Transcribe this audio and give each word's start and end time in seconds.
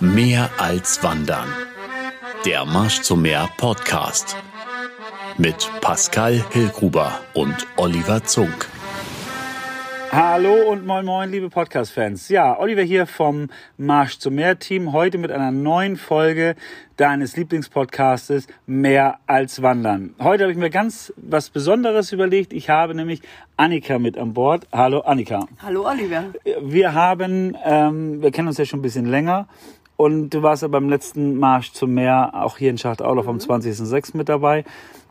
Mehr 0.00 0.50
als 0.58 1.02
Wandern. 1.02 1.48
Der 2.44 2.66
Marsch 2.66 3.00
zum 3.00 3.22
Meer 3.22 3.48
Podcast. 3.56 4.36
Mit 5.38 5.70
Pascal 5.80 6.44
Hillgruber 6.50 7.20
und 7.32 7.66
Oliver 7.76 8.22
Zunk. 8.22 8.68
Hallo 10.12 10.70
und 10.70 10.86
moin 10.86 11.04
moin, 11.04 11.30
liebe 11.30 11.48
Podcast-Fans. 11.48 12.28
Ja, 12.28 12.58
Oliver 12.58 12.82
hier 12.82 13.06
vom 13.06 13.48
Marsch 13.78 14.18
zum 14.18 14.34
Meer 14.34 14.58
Team. 14.58 14.92
Heute 14.92 15.16
mit 15.16 15.32
einer 15.32 15.50
neuen 15.50 15.96
Folge 15.96 16.56
deines 16.96 17.36
Lieblingspodcastes 17.36 18.46
Mehr 18.66 19.18
als 19.26 19.62
Wandern. 19.62 20.14
Heute 20.18 20.44
habe 20.44 20.52
ich 20.52 20.58
mir 20.58 20.70
ganz 20.70 21.12
was 21.16 21.50
Besonderes 21.50 22.12
überlegt. 22.12 22.52
Ich 22.52 22.70
habe 22.70 22.94
nämlich 22.94 23.20
Annika 23.56 23.98
mit 23.98 24.16
an 24.16 24.34
Bord. 24.34 24.66
Hallo 24.72 25.00
Annika. 25.00 25.46
Hallo 25.62 25.86
Oliver. 25.86 26.24
Wir 26.62 26.94
haben, 26.94 27.56
ähm, 27.64 28.22
wir 28.22 28.30
kennen 28.30 28.48
uns 28.48 28.58
ja 28.58 28.64
schon 28.64 28.80
ein 28.80 28.82
bisschen 28.82 29.06
länger. 29.06 29.48
Und 29.96 30.30
du 30.30 30.42
warst 30.42 30.62
ja 30.62 30.68
beim 30.68 30.88
letzten 30.88 31.38
Marsch 31.38 31.72
zum 31.72 31.94
Meer 31.94 32.32
auch 32.34 32.58
hier 32.58 32.70
in 32.70 32.78
Schachtaulau 32.78 33.22
vom 33.22 33.38
20.06. 33.38 34.16
mit 34.16 34.28
dabei. 34.28 34.64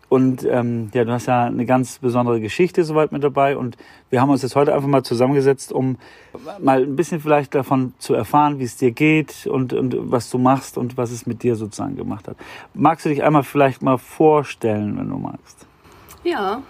Und 0.08 0.46
ähm, 0.46 0.92
ja, 0.94 1.04
du 1.04 1.12
hast 1.12 1.26
ja 1.26 1.46
eine 1.46 1.66
ganz 1.66 1.98
besondere 1.98 2.40
Geschichte 2.40 2.84
soweit 2.84 3.12
mit 3.12 3.24
dabei. 3.24 3.58
Und 3.58 3.76
wir 4.12 4.22
haben 4.22 4.30
uns 4.30 4.44
jetzt 4.44 4.56
heute 4.56 4.74
einfach 4.74 4.88
mal 4.88 5.04
zusammengesetzt, 5.04 5.72
um 5.72 5.98
mal 6.60 6.84
ein 6.84 6.96
bisschen 6.96 7.20
vielleicht 7.20 7.56
davon 7.56 7.94
zu 7.98 8.14
erfahren, 8.14 8.60
wie 8.60 8.64
es 8.64 8.78
dir 8.78 8.92
geht 8.92 9.48
und, 9.48 9.74
und 9.74 9.96
was 10.12 10.30
du 10.30 10.38
machst 10.38 10.78
und 10.78 10.96
was 10.98 11.12
es 11.12 11.26
mit 11.26 11.42
dir 11.42 11.56
sozusagen 11.56 11.96
gemacht 11.96 12.28
hat. 12.28 12.38
Magst 12.76 13.06
du 13.06 13.10
dich 13.10 13.24
einmal 13.24 13.44
vielleicht 13.44 13.82
mal 13.82 13.98
vorstellen, 13.98 14.98
wenn 15.00 15.10
du 15.10 15.18
magst? 15.18 15.66
Ja, 16.24 16.62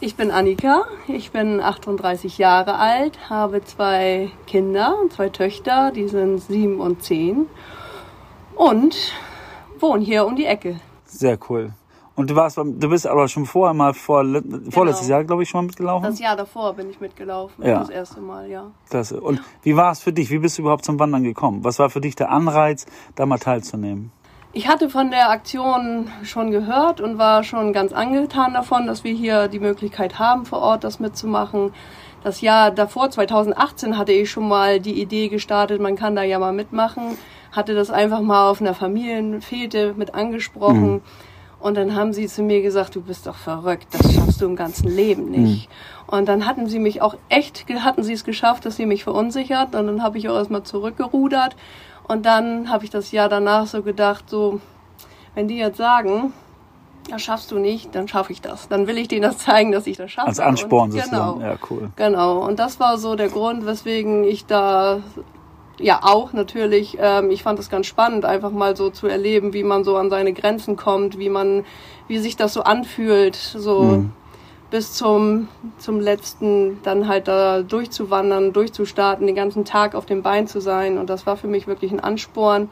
ich 0.00 0.16
bin 0.16 0.30
Annika, 0.30 0.84
ich 1.08 1.30
bin 1.30 1.60
38 1.60 2.38
Jahre 2.38 2.76
alt, 2.76 3.30
habe 3.30 3.62
zwei 3.64 4.30
Kinder, 4.46 4.94
zwei 5.10 5.28
Töchter, 5.28 5.90
die 5.92 6.08
sind 6.08 6.38
sieben 6.40 6.80
und 6.80 7.02
zehn 7.02 7.46
und 8.56 8.96
wohne 9.78 10.02
hier 10.04 10.26
um 10.26 10.36
die 10.36 10.46
Ecke. 10.46 10.80
Sehr 11.04 11.38
cool. 11.48 11.72
Und 12.16 12.28
du 12.28 12.36
warst, 12.36 12.58
du 12.58 12.88
bist 12.88 13.06
aber 13.06 13.28
schon 13.28 13.46
vorher 13.46 13.72
mal 13.72 13.94
vor, 13.94 14.24
vorletztes 14.70 15.08
Jahr, 15.08 15.24
glaube 15.24 15.42
ich, 15.42 15.48
schon 15.48 15.60
mal 15.64 15.66
mitgelaufen? 15.68 16.04
Das 16.10 16.18
Jahr 16.18 16.36
davor 16.36 16.74
bin 16.74 16.90
ich 16.90 17.00
mitgelaufen, 17.00 17.64
Ja. 17.64 17.78
das 17.78 17.88
erste 17.88 18.20
Mal, 18.20 18.50
ja. 18.50 18.70
Klasse. 18.90 19.20
Und 19.20 19.40
wie 19.62 19.74
war 19.76 19.92
es 19.92 20.00
für 20.00 20.12
dich? 20.12 20.30
Wie 20.30 20.38
bist 20.38 20.58
du 20.58 20.62
überhaupt 20.62 20.84
zum 20.84 20.98
Wandern 20.98 21.22
gekommen? 21.24 21.64
Was 21.64 21.78
war 21.78 21.88
für 21.88 22.00
dich 22.00 22.16
der 22.16 22.30
Anreiz, 22.30 22.84
da 23.14 23.24
mal 23.24 23.38
teilzunehmen? 23.38 24.12
Ich 24.52 24.66
hatte 24.66 24.90
von 24.90 25.12
der 25.12 25.30
Aktion 25.30 26.08
schon 26.24 26.50
gehört 26.50 27.00
und 27.00 27.18
war 27.18 27.44
schon 27.44 27.72
ganz 27.72 27.92
angetan 27.92 28.52
davon, 28.52 28.88
dass 28.88 29.04
wir 29.04 29.12
hier 29.14 29.46
die 29.46 29.60
Möglichkeit 29.60 30.18
haben, 30.18 30.44
vor 30.44 30.58
Ort 30.58 30.82
das 30.82 30.98
mitzumachen. 30.98 31.72
Das 32.24 32.40
Jahr 32.40 32.72
davor, 32.72 33.10
2018, 33.10 33.96
hatte 33.96 34.10
ich 34.10 34.28
schon 34.28 34.48
mal 34.48 34.80
die 34.80 35.00
Idee 35.00 35.28
gestartet, 35.28 35.80
man 35.80 35.94
kann 35.94 36.16
da 36.16 36.24
ja 36.24 36.40
mal 36.40 36.52
mitmachen. 36.52 37.16
Hatte 37.52 37.76
das 37.76 37.90
einfach 37.90 38.22
mal 38.22 38.50
auf 38.50 38.60
einer 38.60 38.74
Familienfete 38.74 39.94
mit 39.96 40.14
angesprochen. 40.14 41.00
Und 41.60 41.76
dann 41.76 41.94
haben 41.94 42.12
sie 42.12 42.26
zu 42.26 42.42
mir 42.42 42.60
gesagt, 42.60 42.96
du 42.96 43.02
bist 43.02 43.28
doch 43.28 43.36
verrückt, 43.36 43.86
das 43.92 44.14
schaffst 44.14 44.40
du 44.40 44.46
im 44.46 44.56
ganzen 44.56 44.88
Leben 44.88 45.30
nicht. 45.30 45.68
Und 46.08 46.28
dann 46.28 46.46
hatten 46.46 46.66
sie 46.66 46.78
mich 46.80 47.02
auch 47.02 47.14
echt, 47.28 47.66
hatten 47.68 48.02
sie 48.02 48.14
es 48.14 48.24
geschafft, 48.24 48.66
dass 48.66 48.76
sie 48.76 48.86
mich 48.86 49.04
verunsichert. 49.04 49.76
Und 49.76 49.86
dann 49.86 50.02
habe 50.02 50.18
ich 50.18 50.28
auch 50.28 50.34
erstmal 50.34 50.64
zurückgerudert. 50.64 51.54
Und 52.10 52.26
dann 52.26 52.68
habe 52.70 52.82
ich 52.84 52.90
das 52.90 53.12
Jahr 53.12 53.28
danach 53.28 53.68
so 53.68 53.82
gedacht, 53.82 54.28
so, 54.28 54.60
wenn 55.36 55.46
die 55.46 55.58
jetzt 55.58 55.76
sagen, 55.76 56.32
das 57.08 57.22
schaffst 57.22 57.52
du 57.52 57.60
nicht, 57.60 57.94
dann 57.94 58.08
schaffe 58.08 58.32
ich 58.32 58.40
das. 58.40 58.66
Dann 58.66 58.88
will 58.88 58.98
ich 58.98 59.06
denen 59.06 59.22
das 59.22 59.38
zeigen, 59.38 59.70
dass 59.70 59.86
ich 59.86 59.96
das 59.96 60.10
schaffe. 60.10 60.26
Als 60.26 60.40
Ansporn 60.40 60.90
sozusagen. 60.90 61.38
Genau. 61.38 61.48
Ja, 61.52 61.56
cool. 61.70 61.90
Genau, 61.94 62.40
und 62.44 62.58
das 62.58 62.80
war 62.80 62.98
so 62.98 63.14
der 63.14 63.28
Grund, 63.28 63.64
weswegen 63.64 64.24
ich 64.24 64.44
da 64.46 65.02
ja 65.78 66.00
auch 66.02 66.32
natürlich, 66.32 66.98
ähm, 67.00 67.30
ich 67.30 67.44
fand 67.44 67.60
es 67.60 67.70
ganz 67.70 67.86
spannend, 67.86 68.24
einfach 68.24 68.50
mal 68.50 68.74
so 68.74 68.90
zu 68.90 69.06
erleben, 69.06 69.52
wie 69.52 69.62
man 69.62 69.84
so 69.84 69.96
an 69.96 70.10
seine 70.10 70.32
Grenzen 70.32 70.74
kommt, 70.74 71.16
wie 71.16 71.28
man, 71.28 71.64
wie 72.08 72.18
sich 72.18 72.34
das 72.34 72.52
so 72.52 72.62
anfühlt, 72.64 73.36
so 73.36 73.82
Mhm. 73.82 74.12
Bis 74.70 74.94
zum, 74.94 75.48
zum 75.78 76.00
letzten 76.00 76.82
dann 76.82 77.08
halt 77.08 77.28
da 77.28 77.62
durchzuwandern, 77.62 78.52
durchzustarten, 78.52 79.26
den 79.26 79.36
ganzen 79.36 79.64
Tag 79.64 79.94
auf 79.94 80.06
dem 80.06 80.22
Bein 80.22 80.46
zu 80.46 80.60
sein. 80.60 80.98
Und 80.98 81.10
das 81.10 81.26
war 81.26 81.36
für 81.36 81.48
mich 81.48 81.66
wirklich 81.66 81.92
ein 81.92 82.00
Ansporn. 82.00 82.70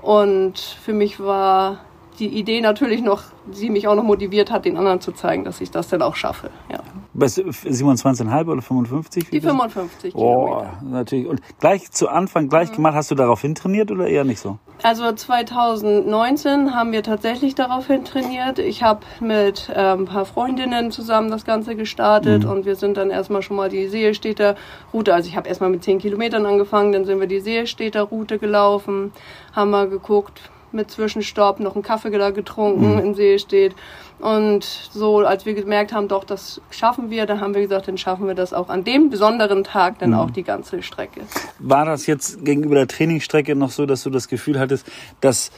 Und 0.00 0.58
für 0.58 0.92
mich 0.92 1.20
war 1.20 1.80
die 2.18 2.28
Idee 2.28 2.60
natürlich 2.60 3.02
noch, 3.02 3.22
die 3.46 3.70
mich 3.70 3.88
auch 3.88 3.94
noch 3.94 4.02
motiviert 4.04 4.50
hat, 4.50 4.64
den 4.64 4.76
anderen 4.76 5.00
zu 5.00 5.12
zeigen, 5.12 5.44
dass 5.44 5.60
ich 5.60 5.70
das 5.70 5.88
dann 5.88 6.02
auch 6.02 6.14
schaffe. 6.16 6.50
Ja. 6.70 6.78
Du 7.16 7.26
27,5 7.26 8.48
oder 8.48 8.60
55? 8.62 9.30
Die 9.30 9.40
55 9.40 10.14
Oh, 10.16 10.46
Kilometer. 10.46 10.72
natürlich. 10.84 11.26
Und 11.28 11.40
gleich 11.60 11.90
zu 11.92 12.08
Anfang, 12.08 12.48
gleich 12.48 12.70
Mhm. 12.70 12.76
gemacht, 12.76 12.94
hast 12.94 13.10
du 13.10 13.14
daraufhin 13.14 13.54
trainiert 13.54 13.90
oder 13.92 14.08
eher 14.08 14.24
nicht 14.24 14.40
so? 14.40 14.58
Also 14.82 15.12
2019 15.12 16.74
haben 16.74 16.92
wir 16.92 17.02
tatsächlich 17.02 17.54
daraufhin 17.54 18.04
trainiert. 18.04 18.58
Ich 18.58 18.82
habe 18.82 19.00
mit 19.20 19.70
ähm, 19.74 20.00
ein 20.00 20.04
paar 20.06 20.24
Freundinnen 20.24 20.90
zusammen 20.90 21.30
das 21.30 21.44
Ganze 21.44 21.76
gestartet 21.76 22.44
und 22.44 22.64
wir 22.66 22.74
sind 22.76 22.96
dann 22.96 23.10
erstmal 23.10 23.42
schon 23.42 23.56
mal 23.56 23.68
die 23.68 23.86
Seestädter 23.86 24.56
Route, 24.92 25.14
also 25.14 25.28
ich 25.28 25.36
habe 25.36 25.48
erstmal 25.48 25.70
mit 25.70 25.84
10 25.84 25.98
Kilometern 25.98 26.44
angefangen, 26.46 26.92
dann 26.92 27.04
sind 27.04 27.20
wir 27.20 27.26
die 27.28 27.40
Seestädter 27.40 28.02
Route 28.02 28.38
gelaufen, 28.38 29.12
haben 29.52 29.70
mal 29.70 29.88
geguckt, 29.88 30.50
mit 30.74 30.90
Zwischenstopp 30.90 31.60
noch 31.60 31.74
einen 31.74 31.82
Kaffee 31.82 32.10
da 32.10 32.30
getrunken 32.30 32.98
in 32.98 33.14
Seestedt. 33.14 33.74
Und 34.20 34.64
so, 34.64 35.18
als 35.18 35.44
wir 35.44 35.54
gemerkt 35.54 35.92
haben, 35.92 36.08
doch, 36.08 36.24
das 36.24 36.60
schaffen 36.70 37.10
wir, 37.10 37.26
dann 37.26 37.40
haben 37.40 37.54
wir 37.54 37.62
gesagt, 37.62 37.88
dann 37.88 37.98
schaffen 37.98 38.26
wir 38.26 38.34
das 38.34 38.52
auch 38.52 38.68
an 38.68 38.84
dem 38.84 39.10
besonderen 39.10 39.64
Tag 39.64 39.98
dann 39.98 40.14
auch 40.14 40.30
die 40.30 40.44
ganze 40.44 40.82
Strecke. 40.82 41.22
War 41.58 41.84
das 41.84 42.06
jetzt 42.06 42.44
gegenüber 42.44 42.76
der 42.76 42.88
Trainingsstrecke 42.88 43.54
noch 43.54 43.70
so, 43.70 43.86
dass 43.86 44.02
du 44.02 44.10
das 44.10 44.28
Gefühl 44.28 44.58
hattest, 44.58 44.86
dass 45.20 45.50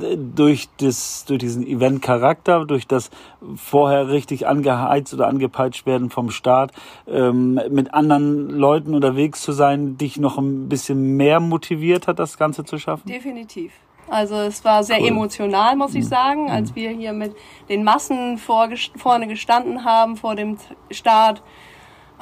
äh, 0.00 0.16
durch, 0.16 0.68
das, 0.78 1.24
durch 1.26 1.38
diesen 1.38 1.66
Event-Charakter, 1.66 2.64
durch 2.64 2.86
das 2.86 3.10
vorher 3.56 4.08
richtig 4.08 4.46
angeheizt 4.46 5.14
oder 5.14 5.26
angepeitscht 5.28 5.86
werden 5.86 6.10
vom 6.10 6.30
Start, 6.30 6.72
ähm, 7.06 7.60
mit 7.70 7.94
anderen 7.94 8.50
Leuten 8.50 8.94
unterwegs 8.94 9.42
zu 9.42 9.52
sein, 9.52 9.96
dich 9.96 10.18
noch 10.18 10.38
ein 10.38 10.68
bisschen 10.68 11.16
mehr 11.16 11.40
motiviert 11.40 12.06
hat, 12.06 12.18
das 12.18 12.38
Ganze 12.38 12.64
zu 12.64 12.78
schaffen? 12.78 13.08
Definitiv. 13.08 13.72
Also 14.08 14.34
es 14.36 14.64
war 14.64 14.82
sehr 14.84 15.00
Cool. 15.00 15.08
emotional, 15.08 15.76
muss 15.76 15.94
ich 15.94 16.06
sagen, 16.06 16.50
als 16.50 16.74
wir 16.74 16.90
hier 16.90 17.12
mit 17.12 17.34
den 17.68 17.82
Massen 17.84 18.36
vorges- 18.38 18.90
vorne 18.96 19.26
gestanden 19.26 19.84
haben 19.84 20.16
vor 20.16 20.34
dem 20.34 20.58
Start, 20.90 21.42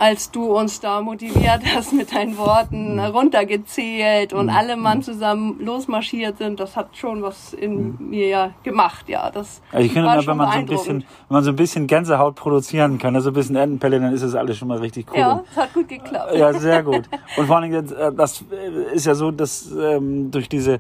als 0.00 0.30
du 0.30 0.56
uns 0.56 0.80
da 0.80 1.02
motiviert 1.02 1.60
hast 1.76 1.92
mit 1.92 2.14
deinen 2.14 2.38
Worten, 2.38 2.98
runtergezählt 2.98 4.32
und 4.32 4.48
alle 4.48 4.78
Mann 4.78 5.02
zusammen 5.02 5.60
losmarschiert 5.60 6.38
sind, 6.38 6.58
das 6.58 6.74
hat 6.74 6.96
schon 6.96 7.22
was 7.22 7.52
in 7.52 7.96
mir 7.98 8.28
ja 8.28 8.50
gemacht, 8.62 9.10
ja. 9.10 9.30
Das 9.30 9.60
Also 9.70 9.84
ich 9.84 9.92
finde 9.92 10.10
schon 10.22 10.26
wenn 10.26 10.36
man 10.38 10.52
so 10.52 10.58
ein 10.58 10.66
bisschen, 10.66 10.98
wenn 11.00 11.34
man 11.34 11.44
so 11.44 11.50
ein 11.50 11.56
bisschen 11.56 11.86
Gänsehaut 11.86 12.34
produzieren 12.34 12.98
kann, 12.98 13.14
also 13.14 13.28
ein 13.28 13.34
bisschen 13.34 13.56
Entenpelle, 13.56 14.00
dann 14.00 14.14
ist 14.14 14.24
das 14.24 14.34
alles 14.34 14.56
schon 14.56 14.68
mal 14.68 14.78
richtig 14.78 15.06
cool. 15.12 15.18
Ja, 15.18 15.44
es 15.50 15.56
hat 15.58 15.74
gut 15.74 15.88
geklappt. 15.88 16.34
Ja, 16.34 16.50
sehr 16.54 16.82
gut. 16.82 17.02
Und 17.36 17.46
vor 17.46 17.56
allem, 17.58 17.70
jetzt, 17.70 17.92
äh, 17.92 18.10
das 18.10 18.42
äh, 18.50 18.94
ist 18.94 19.04
ja 19.04 19.14
so, 19.14 19.30
dass 19.30 19.70
ähm, 19.70 20.30
durch 20.30 20.48
diese 20.48 20.78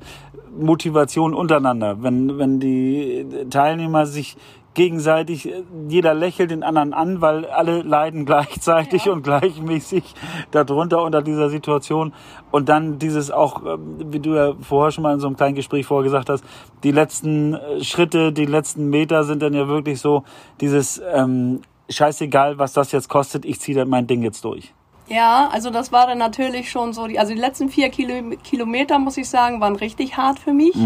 Motivation 0.58 1.34
untereinander, 1.34 2.02
wenn, 2.02 2.38
wenn 2.38 2.58
die 2.58 3.26
Teilnehmer 3.50 4.06
sich 4.06 4.38
gegenseitig, 4.74 5.48
äh, 5.48 5.62
jeder 5.88 6.14
lächelt 6.14 6.50
den 6.50 6.62
anderen 6.62 6.92
an, 6.94 7.20
weil 7.20 7.46
alle 7.46 7.82
leiden 7.82 8.24
gleichzeitig 8.26 9.04
Ja. 9.06 9.12
und 9.12 9.22
gleichmäßig 9.22 10.14
darunter 10.50 11.02
unter 11.02 11.22
dieser 11.22 11.50
Situation. 11.50 12.12
Und 12.50 12.68
dann 12.68 12.98
dieses 12.98 13.30
auch, 13.30 13.62
ähm, 13.64 13.96
wie 14.12 14.20
du 14.20 14.34
ja 14.34 14.54
vorher 14.60 14.92
schon 14.92 15.02
mal 15.02 15.14
in 15.14 15.20
so 15.20 15.26
einem 15.26 15.36
kleinen 15.36 15.54
Gespräch 15.54 15.86
vorher 15.86 16.04
gesagt 16.04 16.28
hast, 16.28 16.44
die 16.82 16.92
letzten 16.92 17.54
äh, 17.54 17.82
Schritte, 17.82 18.32
die 18.32 18.46
letzten 18.46 18.88
Meter 18.90 19.24
sind 19.24 19.42
dann 19.42 19.54
ja 19.54 19.68
wirklich 19.68 20.00
so 20.00 20.24
dieses 20.60 21.00
ähm, 21.12 21.60
scheißegal, 21.88 22.58
was 22.58 22.72
das 22.72 22.92
jetzt 22.92 23.08
kostet, 23.08 23.44
ich 23.44 23.60
ziehe 23.60 23.84
mein 23.84 24.06
Ding 24.06 24.22
jetzt 24.22 24.44
durch. 24.44 24.72
Ja, 25.08 25.48
also 25.52 25.70
das 25.70 25.90
war 25.90 26.06
dann 26.06 26.18
natürlich 26.18 26.70
schon 26.70 26.92
so, 26.92 27.08
die, 27.08 27.18
also 27.18 27.34
die 27.34 27.40
letzten 27.40 27.68
vier 27.68 27.88
Kilo, 27.88 28.36
Kilometer, 28.44 29.00
muss 29.00 29.16
ich 29.16 29.28
sagen, 29.28 29.60
waren 29.60 29.74
richtig 29.74 30.16
hart 30.16 30.38
für 30.38 30.52
mich. 30.52 30.76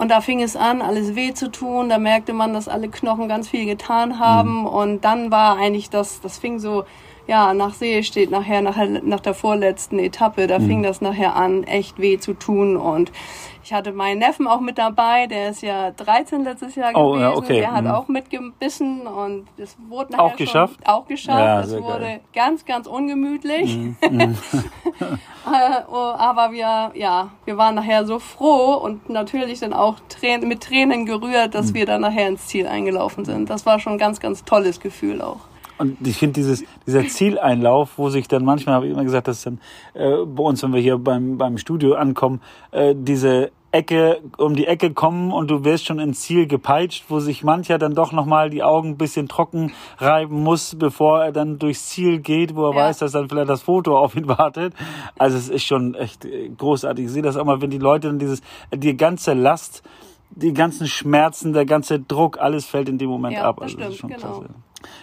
Und 0.00 0.10
da 0.10 0.22
fing 0.22 0.40
es 0.40 0.56
an, 0.56 0.80
alles 0.80 1.14
weh 1.14 1.34
zu 1.34 1.50
tun. 1.50 1.90
Da 1.90 1.98
merkte 1.98 2.32
man, 2.32 2.54
dass 2.54 2.68
alle 2.68 2.88
Knochen 2.88 3.28
ganz 3.28 3.48
viel 3.50 3.66
getan 3.66 4.18
haben. 4.18 4.66
Und 4.66 5.04
dann 5.04 5.30
war 5.30 5.58
eigentlich 5.58 5.90
das, 5.90 6.22
das 6.22 6.38
fing 6.38 6.58
so, 6.58 6.84
ja, 7.26 7.52
nach 7.52 7.74
See 7.74 8.02
steht 8.02 8.30
nachher, 8.30 8.62
nachher, 8.62 8.86
nach 8.88 9.20
der 9.20 9.34
vorletzten 9.34 9.98
Etappe, 9.98 10.46
da 10.46 10.58
fing 10.58 10.82
das 10.82 11.02
nachher 11.02 11.36
an, 11.36 11.64
echt 11.64 11.98
weh 12.00 12.18
zu 12.18 12.32
tun. 12.32 12.78
Und 12.78 13.12
ich 13.62 13.74
hatte 13.74 13.92
meinen 13.92 14.18
Neffen 14.20 14.48
auch 14.48 14.60
mit 14.60 14.78
dabei, 14.78 15.26
der 15.26 15.50
ist 15.50 15.60
ja 15.62 15.90
13 15.90 16.44
letztes 16.44 16.76
Jahr 16.76 16.92
Oh, 16.94 17.10
gewesen. 17.12 17.20
ja, 17.22 17.36
okay. 17.36 17.60
Der 17.60 17.72
hat 17.72 17.84
Mhm. 17.84 17.90
auch 17.90 18.08
mitgebissen 18.08 19.02
und 19.06 19.46
es 19.58 19.76
wurde 19.88 20.12
nachher 20.12 20.24
Auch 20.24 20.30
schon, 20.30 20.38
geschafft? 20.38 20.80
Auch 20.86 21.06
geschafft. 21.06 21.38
Ja, 21.38 21.60
es 21.60 21.70
wurde 21.72 22.00
geil. 22.00 22.16
Mhm. 22.24 22.32
ganz, 22.34 22.64
ganz 22.64 22.86
ungemütlich. 22.86 23.78
Äh, 24.00 24.08
oh, 24.08 24.89
aber 25.44 26.52
wir, 26.52 26.92
ja, 26.94 27.30
wir 27.44 27.56
waren 27.56 27.74
nachher 27.74 28.04
so 28.04 28.18
froh 28.18 28.74
und 28.74 29.08
natürlich 29.08 29.60
dann 29.60 29.72
auch 29.72 29.96
mit 30.42 30.62
Tränen 30.62 31.06
gerührt, 31.06 31.54
dass 31.54 31.74
wir 31.74 31.86
dann 31.86 32.02
nachher 32.02 32.28
ins 32.28 32.46
Ziel 32.46 32.66
eingelaufen 32.66 33.24
sind. 33.24 33.50
Das 33.50 33.66
war 33.66 33.80
schon 33.80 33.94
ein 33.94 33.98
ganz, 33.98 34.20
ganz 34.20 34.44
tolles 34.44 34.80
Gefühl 34.80 35.22
auch. 35.22 35.49
Und 35.80 36.06
ich 36.06 36.18
finde 36.18 36.34
dieses, 36.34 36.62
dieser 36.86 37.06
Zieleinlauf, 37.08 37.96
wo 37.96 38.10
sich 38.10 38.28
dann 38.28 38.44
manchmal, 38.44 38.74
habe 38.74 38.86
ich 38.86 38.92
immer 38.92 39.02
gesagt, 39.02 39.28
dass 39.28 39.42
dann 39.42 39.60
äh, 39.94 40.24
bei 40.26 40.42
uns, 40.42 40.62
wenn 40.62 40.74
wir 40.74 40.80
hier 40.80 40.98
beim, 40.98 41.38
beim 41.38 41.56
Studio 41.56 41.94
ankommen, 41.94 42.42
äh, 42.70 42.94
diese 42.94 43.50
Ecke, 43.72 44.20
um 44.36 44.56
die 44.56 44.66
Ecke 44.66 44.92
kommen 44.92 45.32
und 45.32 45.50
du 45.50 45.64
wirst 45.64 45.86
schon 45.86 45.98
ins 46.00 46.20
Ziel 46.20 46.46
gepeitscht, 46.46 47.04
wo 47.08 47.20
sich 47.20 47.44
mancher 47.44 47.78
dann 47.78 47.94
doch 47.94 48.12
nochmal 48.12 48.50
die 48.50 48.62
Augen 48.62 48.90
ein 48.90 48.96
bisschen 48.98 49.26
trocken 49.26 49.72
reiben 49.96 50.42
muss, 50.42 50.76
bevor 50.78 51.22
er 51.24 51.32
dann 51.32 51.58
durchs 51.58 51.86
Ziel 51.86 52.18
geht, 52.18 52.54
wo 52.56 52.68
er 52.68 52.74
ja. 52.74 52.82
weiß, 52.82 52.98
dass 52.98 53.12
dann 53.12 53.30
vielleicht 53.30 53.48
das 53.48 53.62
Foto 53.62 53.96
auf 53.96 54.16
ihn 54.16 54.28
wartet. 54.28 54.74
Also 55.18 55.38
es 55.38 55.48
ist 55.48 55.64
schon 55.64 55.94
echt 55.94 56.26
großartig. 56.58 57.06
Ich 57.06 57.12
sehe 57.12 57.22
das 57.22 57.38
auch 57.38 57.44
mal, 57.44 57.62
wenn 57.62 57.70
die 57.70 57.78
Leute 57.78 58.08
dann 58.08 58.18
dieses, 58.18 58.42
die 58.74 58.96
ganze 58.96 59.32
Last, 59.32 59.82
die 60.30 60.52
ganzen 60.52 60.86
Schmerzen, 60.86 61.52
der 61.52 61.64
ganze 61.64 62.00
Druck, 62.00 62.38
alles 62.38 62.66
fällt 62.66 62.88
in 62.90 62.98
dem 62.98 63.08
Moment 63.08 63.36
ja, 63.36 63.44
ab. 63.44 63.62
Also 63.62 63.78
das 63.78 63.94
stimmt, 63.94 64.14
das 64.14 64.22
genau. 64.22 64.38
Klasse. 64.40 64.54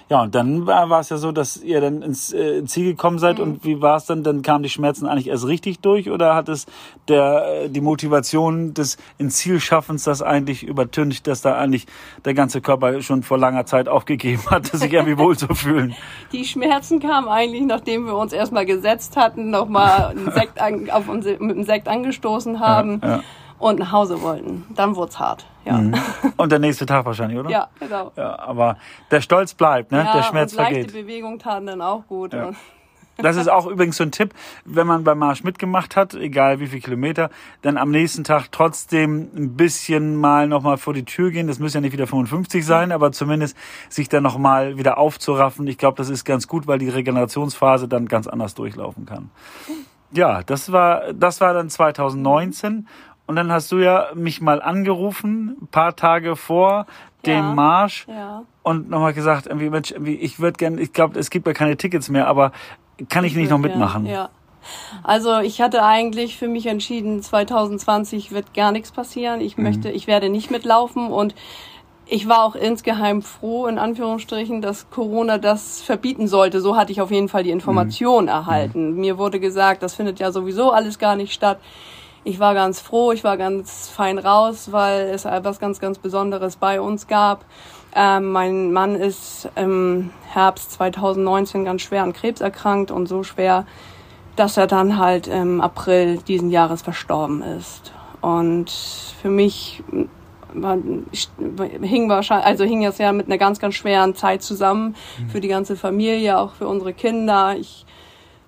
Ja, 0.10 0.24
und 0.24 0.36
dann 0.36 0.66
war, 0.66 0.90
war 0.90 1.00
es 1.02 1.10
ja 1.10 1.18
so, 1.18 1.32
dass 1.32 1.58
ihr 1.58 1.82
dann 1.82 2.02
ins, 2.02 2.34
äh, 2.34 2.64
Ziel 2.66 2.86
gekommen 2.86 3.20
seid. 3.20 3.38
Mhm. 3.38 3.44
Und 3.44 3.66
wie 3.66 3.82
war 3.82 3.98
es 3.98 4.06
dann? 4.06 4.24
Dann 4.24 4.42
kamen 4.42 4.64
die 4.64 4.70
Schmerzen 4.70 5.06
eigentlich 5.06 5.28
erst 5.28 5.48
richtig 5.48 5.80
durch 5.80 6.10
oder 6.10 6.36
hat 6.36 6.50
es 6.50 6.66
der, 7.08 7.64
äh, 7.64 7.70
die 7.70 7.82
Motivation 7.82 8.74
des 8.74 8.98
ins 9.18 9.38
Ziel 9.38 9.60
Schaffens 9.60 10.04
das 10.04 10.22
eigentlich 10.22 10.64
übertüncht, 10.64 11.28
dass 11.28 11.42
da 11.42 11.58
eigentlich 11.58 11.88
der 12.26 12.34
ganze 12.34 12.62
Körper 12.62 13.02
schon 13.02 13.24
vor 13.24 13.38
langer 13.38 13.66
Zeit 13.66 13.88
aufgegeben 13.88 14.44
hat, 14.50 14.68
sich 14.68 14.92
irgendwie 14.92 15.18
wohl 15.18 15.38
zu 15.38 15.54
fühlen? 15.54 15.96
Die 16.32 16.46
Schmerzen 16.46 17.00
kamen 17.00 17.28
eigentlich, 17.28 17.64
nachdem 17.64 18.06
wir 18.06 18.16
uns 18.16 18.34
erstmal 18.34 18.66
gesetzt 18.66 19.18
hatten, 19.18 19.50
nochmal 19.50 20.08
einen 20.08 20.32
Sekt 20.34 20.60
an, 20.62 20.90
auf 20.90 21.08
uns, 21.10 21.26
mit 21.26 21.42
einem 21.42 21.64
Sekt 21.64 21.88
angestoßen 21.88 22.60
haben. 22.60 23.02
Ja, 23.04 23.10
ja 23.10 23.24
und 23.60 23.80
nach 23.80 23.92
Hause 23.92 24.22
wollten. 24.22 24.66
Dann 24.76 24.96
wurde 24.96 25.10
es 25.10 25.20
hart. 25.20 25.46
Ja. 25.68 25.78
Mhm. 25.78 25.96
Und 26.38 26.52
der 26.52 26.60
nächste 26.60 26.86
Tag 26.86 27.06
wahrscheinlich, 27.06 27.38
oder? 27.38 27.50
Ja, 27.50 27.70
genau. 27.80 28.12
Ja, 28.16 28.40
aber 28.40 28.78
der 29.12 29.22
Stolz 29.22 29.54
bleibt, 29.54 29.92
ne? 29.92 30.04
Ja, 30.04 30.14
der 30.14 30.24
Schmerz 30.24 30.54
und 30.54 30.58
leichte 30.60 30.76
vergeht. 30.76 30.94
Bewegungen 30.94 31.40
taten 31.40 31.68
dann 31.68 31.82
auch 31.82 32.08
gut. 32.08 32.34
Ja. 32.34 32.52
Das 33.18 33.36
ist 33.36 33.50
auch 33.50 33.66
übrigens 33.66 33.98
so 33.98 34.04
ein 34.04 34.12
Tipp, 34.12 34.34
wenn 34.64 34.86
man 34.86 35.04
beim 35.04 35.18
Marsch 35.18 35.44
mitgemacht 35.44 35.96
hat, 35.96 36.14
egal 36.14 36.60
wie 36.60 36.68
viel 36.68 36.82
Kilometer, 36.82 37.30
dann 37.64 37.78
am 37.78 37.90
nächsten 37.90 38.24
Tag 38.24 38.52
trotzdem 38.52 39.30
ein 39.36 39.56
bisschen 39.58 40.16
mal 40.16 40.48
nochmal 40.48 40.78
vor 40.78 40.94
die 40.94 41.06
Tür 41.06 41.32
gehen. 41.32 41.48
Das 41.48 41.58
müssen 41.58 41.78
ja 41.78 41.82
nicht 41.82 41.94
wieder 41.94 42.06
55 42.06 42.66
sein, 42.66 42.92
aber 42.92 43.12
zumindest 43.12 43.58
sich 43.90 44.08
dann 44.08 44.24
nochmal 44.24 44.78
wieder 44.78 44.98
aufzuraffen. 45.00 45.66
Ich 45.68 45.80
glaube, 45.80 45.98
das 45.98 46.10
ist 46.10 46.26
ganz 46.26 46.48
gut, 46.48 46.68
weil 46.68 46.78
die 46.78 46.90
Regenerationsphase 46.90 47.88
dann 47.88 48.06
ganz 48.06 48.28
anders 48.28 48.54
durchlaufen 48.54 49.06
kann. 49.06 49.32
Ja, 50.12 50.42
das 50.44 50.72
war, 50.72 51.14
das 51.14 51.42
war 51.42 51.54
dann 51.54 51.70
2019 51.70 52.88
und 53.28 53.36
dann 53.36 53.52
hast 53.52 53.72
du 53.72 53.78
ja 53.78 54.08
mich 54.16 54.42
mal 54.42 54.62
angerufen, 54.62 55.58
ein 55.62 55.68
paar 55.68 55.96
Tage 55.96 56.36
vor 56.36 56.86
dem 57.26 57.36
ja, 57.36 57.54
Marsch 57.54 58.08
ja. 58.08 58.44
und 58.64 58.90
nochmal 58.90 59.14
gesagt, 59.14 59.48
irgendwie, 59.48 59.70
Mensch, 59.70 59.92
irgendwie, 59.92 60.16
ich 60.16 60.40
würde 60.40 60.58
gerne, 60.58 60.82
ich 60.82 60.94
glaube, 60.94 61.20
es 61.20 61.30
gibt 61.30 61.46
ja 61.46 61.54
keine 61.54 61.78
Tickets 61.78 62.10
mehr, 62.10 62.28
aber 62.28 62.52
kann 63.10 63.26
ich, 63.26 63.34
ich 63.34 63.38
nicht 63.38 63.50
noch 63.50 63.60
mitmachen? 63.60 64.06
Ja, 64.06 64.12
ja. 64.14 64.30
Also 65.04 65.38
ich 65.40 65.62
hatte 65.62 65.84
eigentlich 65.84 66.38
für 66.38 66.48
mich 66.48 66.66
entschieden, 66.68 67.22
2020 67.22 68.32
wird 68.32 68.54
gar 68.54 68.72
nichts 68.72 68.92
passieren. 68.92 69.40
Ich 69.40 69.58
mhm. 69.58 69.64
möchte, 69.64 69.90
ich 69.90 70.08
werde 70.08 70.30
nicht 70.30 70.52
mitlaufen 70.52 71.08
und 71.08 71.36
ich 72.06 72.28
war 72.28 72.44
auch 72.44 72.56
insgeheim 72.56 73.22
froh, 73.22 73.68
in 73.68 73.78
Anführungsstrichen, 73.78 74.62
dass 74.62 74.90
Corona 74.90 75.38
das 75.38 75.82
verbieten 75.82 76.28
sollte. 76.28 76.62
So 76.62 76.78
hatte 76.78 76.92
ich 76.92 77.02
auf 77.02 77.12
jeden 77.12 77.28
Fall 77.28 77.44
die 77.44 77.52
Information 77.52 78.24
mhm. 78.24 78.30
erhalten. 78.30 78.92
Mhm. 78.92 79.00
Mir 79.00 79.18
wurde 79.18 79.40
gesagt, 79.40 79.84
das 79.84 79.94
findet 79.94 80.20
ja 80.20 80.32
sowieso 80.32 80.72
alles 80.72 81.00
gar 81.00 81.16
nicht 81.16 81.34
statt 81.34 81.60
ich 82.28 82.40
war 82.40 82.54
ganz 82.54 82.82
froh, 82.82 83.14
ich 83.14 83.24
war 83.24 83.38
ganz 83.38 83.88
fein 83.88 84.20
raus, 84.20 84.74
weil 84.74 85.08
es 85.08 85.24
etwas 85.24 85.60
ganz, 85.60 85.80
ganz 85.80 85.98
Besonderes 85.98 86.58
bei 86.58 86.82
uns 86.82 87.08
gab. 87.08 87.46
Ähm, 87.96 88.34
mein 88.34 88.74
Mann 88.74 88.96
ist 88.96 89.48
im 89.56 90.10
Herbst 90.34 90.74
2019 90.74 91.64
ganz 91.64 91.84
schwer 91.84 92.04
an 92.04 92.12
Krebs 92.12 92.42
erkrankt 92.42 92.92
und 92.92 93.08
so 93.08 93.24
schwer, 93.24 93.66
dass 94.36 94.58
er 94.58 94.68
dann 94.68 94.98
halt 94.98 95.28
im 95.28 95.62
April 95.62 96.18
diesen 96.18 96.50
Jahres 96.50 96.82
verstorben 96.82 97.42
ist. 97.42 97.94
Und 98.20 98.72
für 99.22 99.30
mich 99.30 99.82
war, 100.54 100.78
hing 101.82 102.10
wahrscheinlich, 102.10 102.46
also 102.46 102.66
hing 102.66 102.84
das 102.84 102.98
ja 102.98 103.14
mit 103.14 103.28
einer 103.28 103.38
ganz, 103.38 103.60
ganz 103.60 103.76
schweren 103.76 104.16
Zeit 104.16 104.44
zusammen 104.44 104.98
mhm. 105.18 105.30
für 105.30 105.40
die 105.40 105.48
ganze 105.48 105.78
Familie, 105.78 106.38
auch 106.38 106.56
für 106.56 106.68
unsere 106.68 106.92
Kinder. 106.92 107.56
Ich 107.58 107.86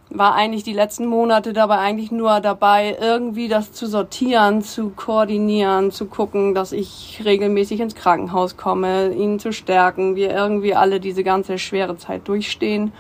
war 0.10 0.34
eigentlich 0.34 0.64
die 0.64 0.74
letzten 0.74 1.06
Monate 1.06 1.54
dabei 1.54 1.78
eigentlich 1.78 2.12
nur 2.12 2.40
dabei, 2.40 2.98
irgendwie 3.00 3.48
das 3.48 3.74
zu 3.74 3.86
sortieren, 3.86 4.64
zu 4.64 4.90
koordinieren, 4.90 5.92
zu 5.92 6.06
gucken, 6.08 6.56
dass 6.56 6.72
ich 6.72 7.22
regelmäßig 7.24 7.80
ins 7.80 7.96
Krankenhaus 7.96 8.58
komme, 8.58 9.14
ihn 9.14 9.40
zu 9.40 9.54
stärken, 9.54 10.16
wir 10.16 10.32
irgendwie 10.32 10.74
alle 10.74 11.00
diese 11.00 11.24
ganze 11.24 11.60
schwere 11.60 11.98
Zeit 11.98 12.28
durchstehen. 12.28 12.92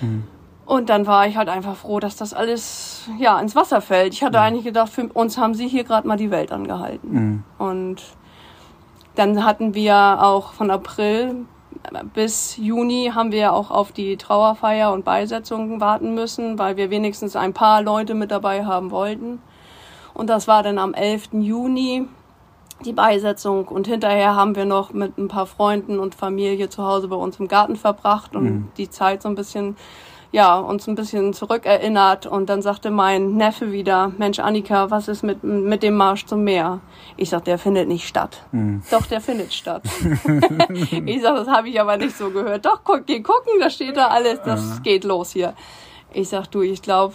Mhm. 0.00 0.24
Und 0.66 0.88
dann 0.88 1.06
war 1.06 1.26
ich 1.26 1.36
halt 1.36 1.48
einfach 1.48 1.76
froh, 1.76 1.98
dass 1.98 2.14
das 2.16 2.32
alles 2.32 3.08
ja 3.18 3.40
ins 3.40 3.56
Wasser 3.56 3.80
fällt. 3.80 4.12
Ich 4.12 4.22
hatte 4.22 4.38
mhm. 4.38 4.44
eigentlich 4.44 4.64
gedacht, 4.64 4.92
für 4.92 5.08
uns 5.08 5.38
haben 5.38 5.54
sie 5.54 5.66
hier 5.66 5.84
gerade 5.84 6.06
mal 6.06 6.16
die 6.16 6.30
Welt 6.30 6.52
angehalten. 6.52 7.12
Mhm. 7.12 7.44
Und 7.58 8.02
dann 9.14 9.44
hatten 9.44 9.74
wir 9.74 10.18
auch 10.20 10.52
von 10.52 10.70
April 10.70 11.46
bis 12.14 12.56
Juni 12.56 13.12
haben 13.14 13.32
wir 13.32 13.52
auch 13.52 13.70
auf 13.70 13.92
die 13.92 14.16
Trauerfeier 14.16 14.92
und 14.92 15.04
Beisetzungen 15.04 15.80
warten 15.80 16.14
müssen, 16.14 16.58
weil 16.58 16.76
wir 16.76 16.90
wenigstens 16.90 17.36
ein 17.36 17.52
paar 17.52 17.82
Leute 17.82 18.14
mit 18.14 18.30
dabei 18.30 18.64
haben 18.64 18.90
wollten. 18.90 19.40
Und 20.14 20.28
das 20.28 20.48
war 20.48 20.62
dann 20.62 20.78
am 20.78 20.94
11. 20.94 21.30
Juni 21.32 22.06
die 22.84 22.92
Beisetzung 22.92 23.68
und 23.68 23.86
hinterher 23.86 24.34
haben 24.34 24.56
wir 24.56 24.64
noch 24.64 24.92
mit 24.92 25.18
ein 25.18 25.28
paar 25.28 25.46
Freunden 25.46 25.98
und 25.98 26.14
Familie 26.14 26.68
zu 26.68 26.84
Hause 26.84 27.08
bei 27.08 27.16
uns 27.16 27.38
im 27.38 27.48
Garten 27.48 27.76
verbracht 27.76 28.34
und 28.34 28.44
mhm. 28.44 28.68
die 28.76 28.88
Zeit 28.88 29.22
so 29.22 29.28
ein 29.28 29.34
bisschen 29.34 29.76
ja, 30.32 30.58
uns 30.58 30.86
ein 30.86 30.94
bisschen 30.94 31.32
zurückerinnert 31.32 32.26
und 32.26 32.48
dann 32.48 32.62
sagte 32.62 32.90
mein 32.90 33.34
Neffe 33.36 33.72
wieder, 33.72 34.12
Mensch 34.16 34.38
Annika, 34.38 34.90
was 34.90 35.08
ist 35.08 35.24
mit, 35.24 35.42
mit 35.42 35.82
dem 35.82 35.96
Marsch 35.96 36.26
zum 36.26 36.44
Meer? 36.44 36.80
Ich 37.16 37.30
sag, 37.30 37.44
der 37.44 37.58
findet 37.58 37.88
nicht 37.88 38.06
statt. 38.06 38.44
Mhm. 38.52 38.82
Doch, 38.90 39.06
der 39.06 39.20
findet 39.20 39.52
statt. 39.52 39.82
ich 41.06 41.22
sag, 41.22 41.34
das 41.34 41.48
habe 41.48 41.68
ich 41.68 41.80
aber 41.80 41.96
nicht 41.96 42.16
so 42.16 42.30
gehört. 42.30 42.64
Doch, 42.64 42.82
guck, 42.84 43.06
geh 43.06 43.20
gucken, 43.20 43.54
da 43.58 43.70
steht 43.70 43.96
da 43.96 44.06
alles, 44.06 44.40
das 44.44 44.78
mhm. 44.78 44.82
geht 44.82 45.04
los 45.04 45.32
hier. 45.32 45.54
Ich 46.12 46.28
sag, 46.28 46.46
du, 46.46 46.62
ich 46.62 46.80
glaube, 46.80 47.14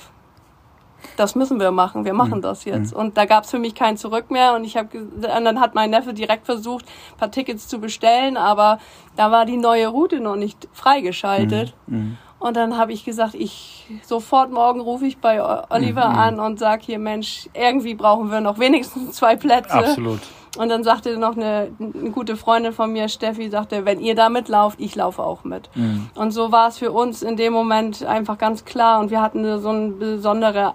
das 1.17 1.35
müssen 1.35 1.59
wir 1.59 1.71
machen, 1.71 2.03
wir 2.03 2.13
machen 2.13 2.39
mhm. 2.39 2.41
das 2.41 2.65
jetzt. 2.65 2.94
Mhm. 2.94 3.00
Und 3.00 3.17
da 3.17 3.25
gab 3.25 3.45
es 3.45 3.51
für 3.51 3.59
mich 3.59 3.75
kein 3.75 3.95
Zurück 3.95 4.29
mehr. 4.29 4.56
Und 4.56 4.65
ich 4.65 4.75
habe, 4.75 4.89
dann 5.21 5.59
hat 5.62 5.73
mein 5.75 5.91
Neffe 5.91 6.13
direkt 6.13 6.45
versucht, 6.45 6.85
ein 6.85 7.17
paar 7.17 7.31
Tickets 7.31 7.67
zu 7.67 7.79
bestellen, 7.79 8.35
aber 8.35 8.79
da 9.15 9.31
war 9.31 9.45
die 9.45 9.57
neue 9.57 9.88
Route 9.88 10.19
noch 10.19 10.35
nicht 10.35 10.67
freigeschaltet. 10.73 11.73
Mhm. 11.88 12.17
Und 12.39 12.57
dann 12.57 12.77
habe 12.77 12.91
ich 12.91 13.05
gesagt, 13.05 13.33
ich 13.33 13.87
sofort 14.03 14.51
morgen 14.51 14.81
rufe 14.81 15.05
ich 15.05 15.17
bei 15.17 15.41
Oliver 15.69 16.09
mhm. 16.09 16.17
an 16.17 16.39
und 16.39 16.59
sage 16.59 16.83
hier, 16.85 16.99
Mensch, 16.99 17.49
irgendwie 17.53 17.95
brauchen 17.95 18.29
wir 18.29 18.41
noch 18.41 18.59
wenigstens 18.59 19.15
zwei 19.15 19.36
Plätze. 19.36 19.74
Absolut. 19.74 20.19
Und 20.57 20.69
dann 20.69 20.83
sagte 20.83 21.17
noch 21.17 21.36
eine, 21.36 21.71
eine 21.79 22.12
gute 22.12 22.38
Freundin 22.38 22.71
von 22.71 22.91
mir, 22.91 23.10
Steffi, 23.10 23.50
sagte, 23.50 23.86
wenn 23.86 24.00
ihr 24.00 24.15
da 24.15 24.29
mitlauft, 24.29 24.79
ich 24.79 24.95
laufe 24.95 25.21
auch 25.21 25.43
mit. 25.43 25.69
Mhm. 25.75 26.10
Und 26.15 26.31
so 26.31 26.51
war 26.51 26.69
es 26.69 26.77
für 26.77 26.91
uns 26.91 27.24
in 27.24 27.36
dem 27.36 27.51
Moment 27.51 28.05
einfach 28.05 28.38
ganz 28.38 28.63
klar. 28.63 29.00
Und 29.00 29.12
wir 29.12 29.21
hatten 29.21 29.60
so 29.60 29.69
einen 29.69 30.00
besonderen 30.00 30.71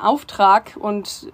Auftrag 0.00 0.76
und 0.80 1.32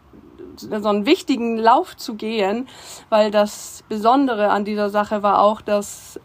so 0.56 0.88
einen 0.88 1.06
wichtigen 1.06 1.58
Lauf 1.58 1.96
zu 1.96 2.14
gehen, 2.14 2.68
weil 3.08 3.30
das 3.30 3.84
Besondere 3.88 4.50
an 4.50 4.64
dieser 4.64 4.90
Sache 4.90 5.22
war 5.22 5.40
auch, 5.40 5.60
dass 5.60 6.18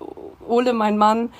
Ole, 0.47 0.73
mein 0.73 0.97
Mann, 0.97 1.31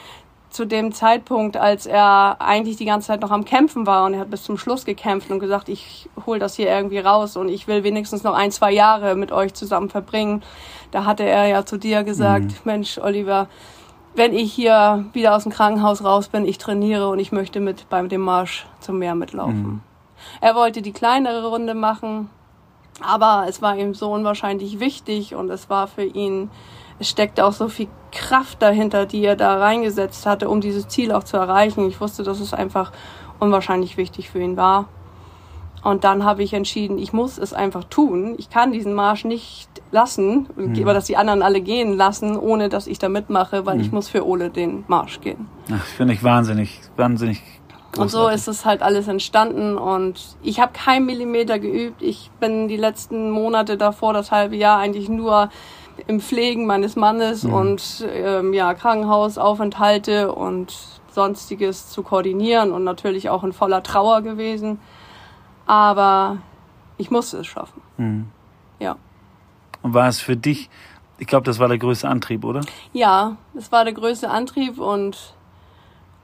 zu 0.52 0.66
dem 0.66 0.92
Zeitpunkt, 0.92 1.56
als 1.56 1.86
er 1.86 2.36
eigentlich 2.40 2.76
die 2.76 2.86
ganze 2.86 3.08
Zeit 3.08 3.22
noch 3.22 3.32
am 3.32 3.46
Kämpfen 3.46 3.88
war 3.88 4.06
und 4.06 4.14
er 4.14 4.20
hat 4.20 4.30
bis 4.30 4.44
zum 4.44 4.58
Schluss 4.58 4.84
gekämpft 4.84 5.32
und 5.32 5.40
gesagt, 5.40 5.70
ich 5.70 6.10
hol 6.26 6.40
das 6.40 6.56
hier 6.56 6.68
irgendwie 6.68 7.00
raus 7.00 7.38
und 7.38 7.48
ich 7.48 7.68
will 7.68 7.84
wenigstens 7.84 8.24
noch 8.24 8.34
ein, 8.34 8.52
zwei 8.52 8.72
Jahre 8.72 9.16
mit 9.16 9.32
euch 9.32 9.54
zusammen 9.54 9.90
verbringen. 9.90 10.44
Da 10.92 11.06
hatte 11.06 11.24
er 11.24 11.48
ja 11.48 11.66
zu 11.66 11.78
dir 11.78 12.04
gesagt, 12.04 12.44
mhm. 12.44 12.58
Mensch, 12.66 12.98
Oliver, 12.98 13.48
wenn 14.14 14.34
ich 14.34 14.52
hier 14.52 15.06
wieder 15.14 15.36
aus 15.36 15.44
dem 15.44 15.54
Krankenhaus 15.54 16.04
raus 16.04 16.28
bin, 16.28 16.46
ich 16.46 16.58
trainiere 16.58 17.08
und 17.08 17.20
ich 17.20 17.32
möchte 17.32 17.62
mit 17.62 17.90
beim 17.90 18.10
dem 18.10 18.22
Marsch 18.22 18.66
zum 18.82 19.00
Meer 19.00 19.16
mitlaufen. 19.16 19.64
Mhm. 19.64 19.82
Er 20.42 20.54
wollte 20.54 20.82
die 20.82 20.92
kleinere 20.92 21.48
Runde 21.48 21.76
machen, 21.76 22.30
aber 23.02 23.46
es 23.48 23.62
war 23.62 23.78
ihm 23.78 23.94
so 23.94 24.12
unwahrscheinlich 24.12 24.82
wichtig 24.82 25.34
und 25.34 25.50
es 25.50 25.70
war 25.70 25.88
für 25.88 26.04
ihn 26.04 26.52
es 27.02 27.10
steckte 27.10 27.46
auch 27.46 27.54
so 27.54 27.68
viel 27.68 27.88
Kraft 28.12 28.62
dahinter, 28.62 29.08
die 29.08 29.24
er 29.24 29.36
da 29.36 29.58
reingesetzt 29.58 30.28
hatte, 30.28 30.48
um 30.50 30.62
dieses 30.62 30.88
Ziel 30.88 31.12
auch 31.12 31.24
zu 31.24 31.36
erreichen. 31.36 31.88
Ich 31.88 32.00
wusste, 32.00 32.22
dass 32.22 32.40
es 32.40 32.54
einfach 32.54 32.92
unwahrscheinlich 33.40 33.98
wichtig 33.98 34.30
für 34.30 34.40
ihn 34.40 34.56
war. 34.56 34.88
Und 35.84 36.04
dann 36.04 36.24
habe 36.24 36.44
ich 36.44 36.54
entschieden, 36.54 37.00
ich 37.00 37.12
muss 37.12 37.40
es 37.40 37.54
einfach 37.54 37.86
tun. 37.86 38.36
Ich 38.38 38.52
kann 38.52 38.72
diesen 38.72 38.94
Marsch 38.94 39.26
nicht 39.26 39.68
lassen, 39.90 40.48
mhm. 40.56 40.80
aber 40.80 40.94
dass 40.94 41.06
die 41.06 41.18
anderen 41.18 41.42
alle 41.42 41.60
gehen 41.60 41.98
lassen, 41.98 42.38
ohne 42.38 42.70
dass 42.70 42.86
ich 42.86 43.00
da 43.00 43.10
mitmache, 43.10 43.66
weil 43.66 43.78
mhm. 43.78 43.82
ich 43.82 43.92
muss 43.92 44.08
für 44.08 44.28
Ole 44.28 44.52
den 44.52 44.84
Marsch 44.88 45.22
gehen. 45.22 45.48
Ach, 45.74 45.84
finde 45.84 46.14
ich 46.14 46.24
wahnsinnig, 46.24 46.82
wahnsinnig. 46.98 47.42
Großartig. 47.94 48.00
Und 48.00 48.10
so 48.10 48.28
ist 48.28 48.48
es 48.48 48.64
halt 48.64 48.84
alles 48.84 49.08
entstanden 49.08 49.78
und 49.78 50.38
ich 50.44 50.60
habe 50.62 50.72
keinen 50.72 51.08
Millimeter 51.08 51.58
geübt. 51.58 52.04
Ich 52.04 52.30
bin 52.40 52.68
die 52.68 52.78
letzten 52.78 53.32
Monate 53.32 53.76
davor, 53.76 54.14
das 54.14 54.32
halbe 54.32 54.56
Jahr 54.56 54.78
eigentlich 54.78 55.10
nur 55.10 55.50
im 56.08 56.20
Pflegen 56.20 56.66
meines 56.66 56.96
Mannes 56.96 57.44
mhm. 57.44 57.54
und 57.54 58.08
ähm, 58.12 58.54
ja, 58.54 58.74
Krankenhausaufenthalte 58.74 60.34
und 60.34 60.76
sonstiges 61.12 61.90
zu 61.90 62.04
koordinieren 62.04 62.72
und 62.72 62.84
natürlich 62.84 63.30
auch 63.30 63.44
in 63.44 63.54
voller 63.54 63.84
Trauer 63.84 64.22
gewesen. 64.22 64.80
Aber 65.66 66.38
ich 66.98 67.12
musste 67.12 67.40
es 67.40 67.48
schaffen. 67.48 67.82
Mhm. 67.98 68.28
Ja. 68.80 68.98
Und 69.82 69.94
war 69.94 70.08
es 70.08 70.20
für 70.20 70.36
dich, 70.36 70.70
ich 71.18 71.28
glaube, 71.28 71.46
das 71.46 71.60
war 71.60 71.68
der 71.68 71.78
größte 71.78 72.08
Antrieb, 72.08 72.44
oder? 72.44 72.62
Ja, 72.94 73.38
es 73.56 73.72
war 73.72 73.84
der 73.84 73.94
größte 73.94 74.30
Antrieb 74.30 74.80
und 74.80 75.34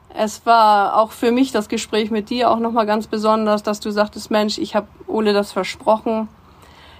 es 0.10 0.46
war 0.46 0.98
auch 0.98 1.12
für 1.12 1.32
mich 1.32 1.52
das 1.52 1.70
Gespräch 1.70 2.12
mit 2.12 2.30
dir 2.30 2.50
auch 2.50 2.60
nochmal 2.60 2.86
ganz 2.86 3.08
besonders, 3.08 3.64
dass 3.64 3.80
du 3.80 3.92
sagtest, 3.92 4.32
Mensch, 4.32 4.58
ich 4.58 4.76
habe 4.76 4.88
Ole 5.06 5.34
das 5.34 5.52
versprochen, 5.52 6.28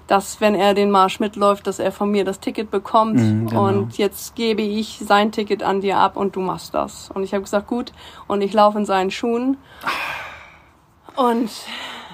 dass 0.08 0.40
wenn 0.42 0.56
er 0.56 0.74
den 0.74 0.90
Marsch 0.90 1.20
mitläuft, 1.20 1.68
dass 1.68 1.80
er 1.80 1.92
von 1.92 2.10
mir 2.10 2.24
das 2.26 2.40
Ticket 2.40 2.72
bekommt 2.72 3.16
Mhm, 3.20 3.48
genau. 3.48 3.68
und 3.68 3.98
jetzt 3.98 4.36
gebe 4.36 4.62
ich 4.62 5.02
sein 5.06 5.32
Ticket 5.32 5.64
an 5.64 5.82
dir 5.82 5.98
ab 5.98 6.16
und 6.18 6.36
du 6.36 6.40
machst 6.40 6.74
das. 6.74 7.10
Und 7.14 7.24
ich 7.24 7.34
habe 7.34 7.44
gesagt, 7.44 7.68
gut, 7.68 7.92
und 8.28 8.42
ich 8.42 8.54
laufe 8.54 8.78
in 8.78 8.86
seinen 8.86 9.12
Schuhen. 9.12 9.58
Und 11.16 11.50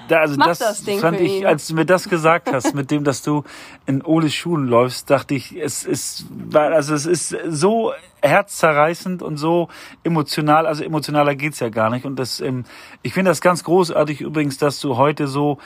Da, 0.08 0.18
also 0.20 0.36
Mach 0.36 0.46
das, 0.48 0.58
das 0.58 0.82
Ding 0.84 0.98
fand 0.98 1.16
für 1.16 1.22
ich, 1.22 1.32
ihn. 1.40 1.46
als 1.46 1.66
du 1.66 1.74
mir 1.74 1.86
das 1.86 2.10
gesagt 2.10 2.52
hast, 2.52 2.74
mit 2.74 2.90
dem, 2.90 3.04
dass 3.04 3.22
du 3.22 3.42
in 3.86 4.02
Oles 4.02 4.34
Schuhen 4.34 4.66
läufst, 4.66 5.08
dachte 5.08 5.34
ich, 5.34 5.56
es 5.56 5.82
ist, 5.84 6.26
also 6.52 6.94
es 6.94 7.06
ist 7.06 7.34
so 7.48 7.92
herzzerreißend 8.22 9.22
und 9.22 9.38
so 9.38 9.68
emotional, 10.02 10.66
also 10.66 10.84
emotionaler 10.84 11.34
geht's 11.36 11.60
ja 11.60 11.70
gar 11.70 11.88
nicht. 11.88 12.04
Und 12.04 12.16
das, 12.18 12.40
ähm, 12.40 12.64
ich 13.02 13.14
finde 13.14 13.30
das 13.30 13.40
ganz 13.40 13.64
großartig 13.64 14.20
übrigens, 14.20 14.58
dass 14.58 14.78
du 14.80 14.96
heute 14.98 15.26
so 15.26 15.56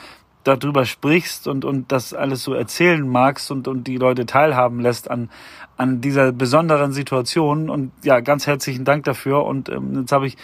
darüber 0.43 0.85
sprichst 0.85 1.47
und, 1.47 1.65
und 1.65 1.91
das 1.91 2.13
alles 2.13 2.43
so 2.43 2.53
erzählen 2.53 3.07
magst 3.07 3.51
und, 3.51 3.67
und 3.67 3.85
die 3.85 3.97
Leute 3.97 4.25
teilhaben 4.25 4.79
lässt 4.79 5.09
an, 5.11 5.29
an 5.77 6.01
dieser 6.01 6.31
besonderen 6.31 6.91
Situation. 6.91 7.69
Und 7.69 7.91
ja, 8.03 8.19
ganz 8.19 8.47
herzlichen 8.47 8.85
Dank 8.85 9.03
dafür. 9.03 9.45
Und 9.45 9.69
ähm, 9.69 10.01
jetzt 10.01 10.11
habe 10.11 10.27
ich 10.27 10.37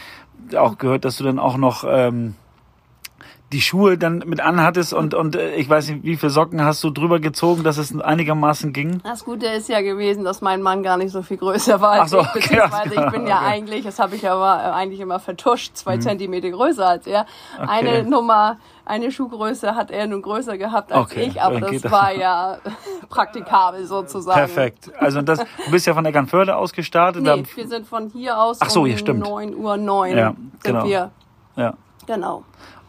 auch 0.56 0.78
gehört, 0.78 1.06
dass 1.06 1.18
du 1.18 1.24
dann 1.24 1.40
auch 1.40 1.58
noch 1.58 1.86
ähm, 1.88 2.36
die 3.52 3.62
Schuhe 3.62 3.98
dann 3.98 4.24
mit 4.26 4.42
anhattest 4.42 4.94
und, 4.94 5.14
und 5.14 5.36
äh, 5.36 5.56
ich 5.56 5.70
weiß 5.70 5.90
nicht, 5.90 6.04
wie 6.04 6.18
viele 6.18 6.32
Socken 6.32 6.64
hast 6.64 6.84
du 6.84 6.90
drüber 6.90 7.20
gezogen, 7.20 7.64
dass 7.64 7.78
es 7.78 7.98
einigermaßen 7.98 8.74
ging? 8.74 9.02
Das 9.04 9.24
Gute 9.24 9.46
ist 9.48 9.70
ja 9.70 9.82
gewesen, 9.82 10.24
dass 10.24 10.42
mein 10.42 10.62
Mann 10.62 10.82
gar 10.84 10.98
nicht 10.98 11.12
so 11.12 11.22
viel 11.22 11.38
größer 11.38 11.80
war 11.80 11.92
als 11.92 12.12
so, 12.12 12.20
ich, 12.20 12.28
okay, 12.28 12.40
beziehungsweise 12.40 12.96
ja, 12.96 13.06
ich 13.06 13.12
bin 13.14 13.28
ja 13.28 13.38
okay. 13.38 13.46
eigentlich, 13.46 13.86
das 13.86 14.00
habe 14.00 14.16
ich 14.16 14.28
aber 14.28 14.62
äh, 14.64 14.72
eigentlich 14.72 15.00
immer 15.00 15.20
vertuscht, 15.20 15.76
zwei 15.76 15.98
Zentimeter 15.98 16.50
größer 16.50 16.88
als 16.88 17.08
er. 17.08 17.26
Okay. 17.58 17.68
Eine 17.70 18.04
Nummer, 18.04 18.58
eine 18.86 19.12
Schuhgröße 19.12 19.76
hat 19.76 19.92
er 19.92 20.08
nun 20.08 20.22
größer 20.22 20.58
gehabt 20.58 20.92
als 20.92 21.12
Okay, 21.12 21.24
ich, 21.24 21.42
aber 21.42 21.60
das 21.60 21.84
war 21.92 22.14
ja 22.14 22.58
praktikabel 23.10 23.86
sozusagen. 23.86 24.38
Perfekt. 24.38 24.92
Also 25.00 25.22
das, 25.22 25.40
du 25.40 25.72
bist 25.72 25.88
ja 25.88 25.94
von 25.94 26.06
Eckernförde 26.06 26.56
aus 26.56 26.72
gestartet. 26.74 27.24
Nee, 27.24 27.30
dann- 27.30 27.48
wir 27.56 27.68
sind 27.68 27.88
von 27.88 28.10
hier 28.10 28.38
aus 28.40 28.60
Ach 28.62 28.70
so, 28.70 28.82
um 28.82 28.88
ja, 28.88 28.98
stimmt. 28.98 29.22
9 29.22 29.56
Uhr 29.56 29.78
9 29.78 30.18
Ja, 30.18 30.30
sind 30.30 30.48
genau. 30.64 30.86
wir. 30.86 31.12
ja. 31.56 31.74
Genau. 32.08 32.44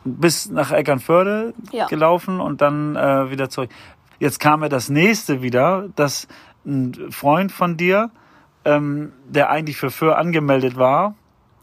Bis 0.04 0.50
nach 0.50 0.70
Eckernförde 0.72 1.54
Ja. 1.72 1.86
gelaufen 1.86 2.40
und 2.40 2.60
dann 2.60 2.94
äh, 2.96 3.30
wieder 3.30 3.48
zurück. 3.48 3.70
Jetzt 4.18 4.38
kam 4.40 4.60
mir 4.60 4.68
das 4.68 4.88
nächste 4.88 5.42
wieder, 5.42 5.88
dass 5.96 6.28
ein 6.66 7.10
Freund 7.10 7.50
von 7.52 7.76
dir, 7.76 8.10
ähm, 8.64 9.12
der 9.26 9.50
eigentlich 9.50 9.76
für 9.78 9.90
Föhr 9.90 10.18
angemeldet 10.18 10.76
war, 10.76 11.14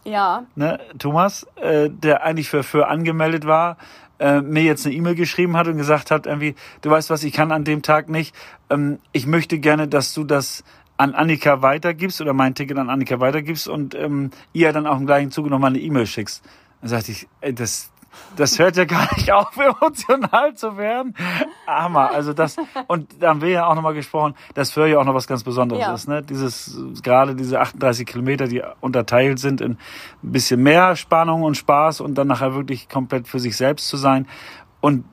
Ja, 0.06 0.44
ne, 0.56 0.80
Thomas, 1.00 1.48
äh, 1.56 1.90
der 1.90 2.24
eigentlich 2.24 2.50
für, 2.50 2.64
für 2.64 2.88
angemeldet 2.88 3.46
war, 3.46 3.78
äh, 4.24 4.42
mir 4.42 4.64
jetzt 4.64 4.86
eine 4.86 4.96
E-Mail 4.96 5.16
geschrieben 5.16 5.58
hat 5.58 5.68
und 5.68 5.76
gesagt 5.76 6.10
hat, 6.10 6.26
irgendwie, 6.26 6.56
du 6.82 6.90
weißt 6.90 7.10
was, 7.10 7.26
ich 7.26 7.34
kann 7.34 7.52
an 7.52 7.66
dem 7.66 7.82
Tag 7.82 8.08
nicht. 8.08 8.34
Ähm, 8.70 9.00
ich 9.12 9.28
möchte 9.28 9.60
gerne, 9.60 9.90
dass 9.90 10.14
du 10.14 10.24
das 10.24 10.64
an 10.96 11.14
Annika 11.14 11.62
weitergibst 11.62 12.22
oder 12.22 12.32
mein 12.32 12.56
Ticket 12.56 12.78
an 12.78 12.90
Annika 12.90 13.20
weitergibst 13.20 13.68
und 13.68 13.96
ähm, 13.96 14.32
ihr 14.54 14.72
dann 14.72 14.88
auch 14.88 14.98
im 14.98 15.06
gleichen 15.06 15.32
Zuge 15.32 15.50
nochmal 15.50 15.72
eine 15.72 15.80
E-Mail 15.80 16.08
schickst. 16.08 16.42
Dann 16.80 16.90
sagte 16.90 17.12
ich, 17.12 17.28
ey, 17.42 17.54
das, 17.54 17.92
das 18.36 18.58
hört 18.60 18.78
ja 18.78 18.86
gar 18.86 19.08
nicht 19.16 19.32
auf, 19.32 19.56
emotional 19.58 20.54
zu 20.56 20.78
werden. 20.78 21.16
Hammer. 21.68 22.12
Also 22.12 22.34
das, 22.34 22.56
und 22.88 23.22
da 23.22 23.30
haben 23.30 23.42
wir 23.42 23.50
ja 23.50 23.68
auch 23.68 23.76
nochmal 23.76 23.94
gesprochen, 23.94 24.34
dass 24.54 24.72
für 24.72 24.88
ja 24.88 25.00
auch 25.00 25.06
noch 25.06 25.14
was 25.14 25.28
ganz 25.28 25.44
Besonderes 25.44 25.82
Ja. 25.82 25.94
ist. 25.94 26.08
Ne? 26.08 26.22
Dieses, 26.24 26.78
gerade 27.04 27.36
diese 27.36 27.60
38 27.60 28.06
Kilometer, 28.06 28.48
die 28.48 28.62
unterteilt 28.82 29.40
sind 29.40 29.62
in 29.62 29.74
ein 29.74 29.78
bisschen 30.32 30.62
mehr 30.64 30.96
Spannung 30.96 31.44
und 31.44 31.56
Spaß 31.56 32.02
und 32.02 32.16
dann 32.16 32.28
nachher 32.28 32.56
wirklich 32.56 32.90
komplett 32.90 33.28
für 33.28 33.40
sich 33.40 33.56
selbst 33.56 33.88
zu 33.88 33.98
sein. 33.98 34.28
Und 34.82 35.06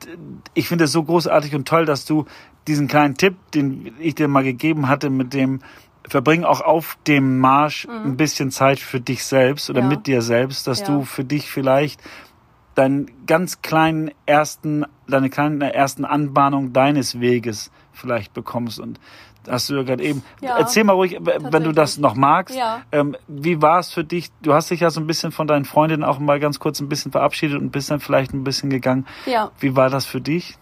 ich 0.53 0.67
finde 0.67 0.83
es 0.85 0.91
so 0.91 1.03
großartig 1.03 1.55
und 1.55 1.67
toll, 1.67 1.85
dass 1.85 2.05
du 2.05 2.25
diesen 2.67 2.87
kleinen 2.87 3.15
Tipp, 3.15 3.35
den 3.53 3.93
ich 3.99 4.15
dir 4.15 4.27
mal 4.27 4.43
gegeben 4.43 4.87
hatte, 4.89 5.09
mit 5.09 5.33
dem 5.33 5.61
verbring 6.07 6.43
auch 6.43 6.61
auf 6.61 6.97
dem 7.07 7.39
Marsch 7.39 7.87
ein 7.87 8.17
bisschen 8.17 8.51
Zeit 8.51 8.79
für 8.79 8.99
dich 8.99 9.23
selbst 9.23 9.69
oder 9.69 9.81
Ja. 9.81 9.87
mit 9.87 10.07
dir 10.07 10.21
selbst, 10.21 10.67
dass 10.67 10.81
Ja. 10.81 10.87
du 10.87 11.03
für 11.03 11.23
dich 11.23 11.49
vielleicht 11.49 12.01
deinen 12.75 13.11
ganz 13.25 13.61
kleinen 13.61 14.11
ersten, 14.25 14.85
deine 15.07 15.29
kleine 15.29 15.73
ersten 15.73 16.05
Anbahnung 16.05 16.73
deines 16.73 17.19
Weges 17.19 17.71
vielleicht 17.91 18.33
bekommst. 18.33 18.79
Und 18.79 18.99
hast 19.49 19.69
du 19.69 19.75
ja 19.75 19.83
gerade 19.83 20.03
eben. 20.03 20.23
Ja, 20.41 20.57
Erzähl 20.57 20.83
mal 20.83 20.93
ruhig, 20.93 21.17
wenn 21.21 21.63
du 21.63 21.71
das 21.71 21.97
noch 21.97 22.15
magst. 22.15 22.55
Ja. 22.55 22.81
Ähm, 22.91 23.15
wie 23.27 23.61
war 23.61 23.79
es 23.79 23.91
für 23.91 24.03
dich? 24.03 24.31
Du 24.41 24.53
hast 24.53 24.71
dich 24.71 24.81
ja 24.81 24.89
so 24.89 24.99
ein 24.99 25.07
bisschen 25.07 25.31
von 25.31 25.47
deinen 25.47 25.65
Freundinnen 25.65 26.03
auch 26.03 26.19
mal 26.19 26.39
ganz 26.39 26.59
kurz 26.59 26.79
ein 26.79 26.89
bisschen 26.89 27.11
verabschiedet 27.11 27.59
und 27.59 27.71
bist 27.71 27.91
dann 27.91 27.99
vielleicht 27.99 28.33
ein 28.33 28.43
bisschen 28.43 28.69
gegangen. 28.69 29.05
ja. 29.25 29.51
Wie 29.59 29.75
war 29.75 29.89
das 29.89 30.05
für 30.05 30.21
dich? 30.21 30.57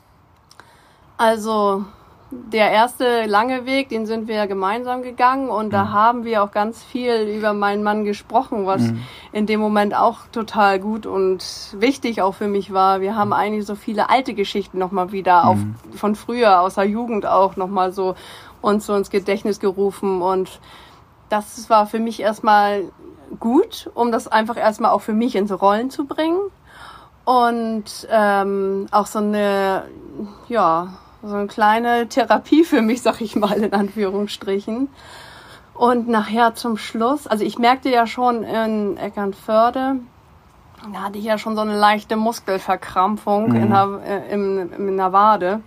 Also 1.18 1.86
der 2.32 2.70
erste 2.72 3.26
lange 3.26 3.66
Weg, 3.66 3.90
den 3.90 4.06
sind 4.06 4.28
wir 4.28 4.36
ja 4.36 4.46
gemeinsam 4.46 5.02
gegangen 5.02 5.50
und 5.50 5.68
Mhm. 5.68 5.72
da 5.72 5.90
haben 5.92 6.26
wir 6.26 6.44
auch 6.44 6.52
ganz 6.52 6.84
viel 6.84 7.24
über 7.36 7.54
meinen 7.54 7.82
Mann 7.82 8.04
gesprochen, 8.06 8.68
was 8.68 8.82
Mhm. 8.84 9.02
in 9.32 9.46
dem 9.48 9.60
Moment 9.60 9.96
auch 9.96 10.20
total 10.32 10.80
gut 10.80 11.08
und 11.08 11.44
wichtig 11.74 12.22
auch 12.22 12.36
für 12.36 12.48
mich 12.48 12.72
war. 12.72 13.02
Wir 13.02 13.16
haben 13.16 13.34
eigentlich 13.34 13.66
so 13.66 13.74
viele 13.76 14.10
alte 14.12 14.36
Geschichten 14.36 14.78
nochmal 14.78 15.12
wieder 15.12 15.48
auf, 15.48 15.58
Mhm. 15.58 15.76
von 15.96 16.16
früher, 16.16 16.62
aus 16.62 16.76
der 16.76 16.84
Jugend 16.86 17.26
auch 17.26 17.56
nochmal 17.56 17.92
so 17.94 18.14
uns 18.62 18.86
so 18.86 18.94
ins 18.94 19.10
Gedächtnis 19.10 19.60
gerufen 19.60 20.22
und 20.22 20.60
das 21.30 21.70
war 21.70 21.88
für 21.88 22.00
mich 22.00 22.20
erstmal 22.20 22.84
gut, 23.40 23.90
um 23.96 24.12
das 24.12 24.28
einfach 24.28 24.58
erstmal 24.58 24.92
auch 24.92 25.02
für 25.02 25.14
mich 25.14 25.36
ins 25.36 25.52
Rollen 25.62 25.90
zu 25.90 26.06
bringen 26.06 26.40
und 27.26 27.86
ähm, 28.12 28.88
auch 28.92 29.06
so 29.06 29.20
eine, 29.20 29.86
ja, 30.48 30.90
so 31.24 31.36
eine 31.36 31.48
kleine 31.48 32.08
Therapie 32.08 32.64
für 32.64 32.82
mich, 32.82 33.02
sag 33.02 33.22
ich 33.22 33.36
mal 33.36 33.62
in 33.62 33.74
Anführungsstrichen. 33.74 34.90
Und 35.74 36.08
nachher 36.10 36.56
zum 36.56 36.78
Schluss, 36.78 37.28
also 37.28 37.44
ich 37.46 37.58
merkte 37.58 37.90
ja 37.90 38.06
schon 38.06 38.44
in 38.44 38.98
Eckernförde, 38.98 39.96
da 40.94 41.00
hatte 41.02 41.18
ich 41.18 41.26
ja 41.26 41.38
schon 41.38 41.56
so 41.56 41.62
eine 41.62 41.78
leichte 41.78 42.16
Muskelverkrampfung 42.16 43.54
in, 43.54 43.70
der, 43.70 44.00
äh, 44.06 44.34
im, 44.34 44.72
in 44.74 44.98
der 44.98 45.14
Wade. 45.14 45.62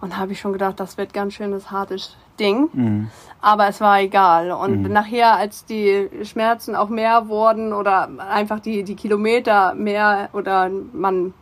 Und 0.00 0.12
da 0.12 0.16
habe 0.16 0.32
ich 0.32 0.40
schon 0.40 0.52
gedacht, 0.52 0.80
das 0.80 0.98
wird 0.98 1.12
ganz 1.12 1.34
schönes 1.34 1.70
hartes 1.70 2.16
Ding. 2.40 3.08
Aber 3.40 3.68
es 3.68 3.80
war 3.80 4.00
egal. 4.00 4.50
Und 4.50 4.82
nachher, 4.82 5.36
als 5.36 5.64
die 5.64 6.08
Schmerzen 6.24 6.74
auch 6.74 6.88
mehr 6.88 7.28
wurden 7.28 7.72
oder 7.72 8.08
einfach 8.30 8.60
die, 8.60 8.82
die 8.82 8.96
Kilometer 8.96 9.74
mehr 9.74 10.28
oder 10.32 10.70
man 10.92 11.34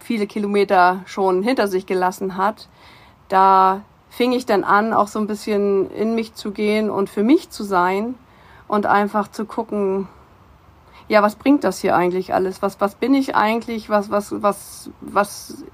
viele 0.00 0.26
Kilometer 0.26 1.02
schon 1.06 1.42
hinter 1.42 1.68
sich 1.68 1.86
gelassen 1.86 2.36
hat, 2.36 2.68
da 3.28 3.82
fing 4.08 4.32
ich 4.32 4.44
dann 4.44 4.64
an, 4.64 4.92
auch 4.92 5.08
so 5.08 5.18
ein 5.18 5.26
bisschen 5.26 5.90
in 5.90 6.14
mich 6.14 6.34
zu 6.34 6.50
gehen 6.50 6.90
und 6.90 7.08
für 7.08 7.22
mich 7.22 7.50
zu 7.50 7.62
sein 7.62 8.16
und 8.66 8.86
einfach 8.86 9.30
zu 9.30 9.44
gucken, 9.44 10.08
ja, 11.08 11.22
was 11.22 11.36
bringt 11.36 11.64
das 11.64 11.80
hier 11.80 11.96
eigentlich 11.96 12.34
alles? 12.34 12.62
Was, 12.62 12.80
was 12.80 12.94
bin 12.94 13.14
ich 13.14 13.34
eigentlich? 13.34 13.90
Was, 13.90 14.10
was, 14.10 14.34
was, 14.42 14.90
was 15.00 15.64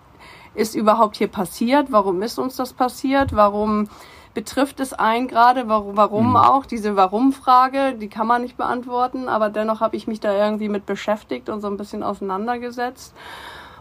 ist 0.54 0.74
überhaupt 0.74 1.16
hier 1.16 1.28
passiert? 1.28 1.92
Warum 1.92 2.22
ist 2.22 2.38
uns 2.38 2.56
das 2.56 2.72
passiert? 2.72 3.36
Warum 3.36 3.88
betrifft 4.32 4.80
es 4.80 4.92
einen 4.92 5.28
gerade? 5.28 5.68
Warum, 5.68 5.96
warum 5.96 6.36
auch? 6.36 6.64
Diese 6.66 6.96
Warum-Frage, 6.96 7.94
die 7.94 8.08
kann 8.08 8.26
man 8.26 8.42
nicht 8.42 8.56
beantworten, 8.56 9.28
aber 9.28 9.50
dennoch 9.50 9.80
habe 9.80 9.96
ich 9.96 10.06
mich 10.06 10.20
da 10.20 10.32
irgendwie 10.32 10.68
mit 10.68 10.86
beschäftigt 10.86 11.48
und 11.48 11.60
so 11.60 11.68
ein 11.68 11.76
bisschen 11.76 12.02
auseinandergesetzt. 12.02 13.14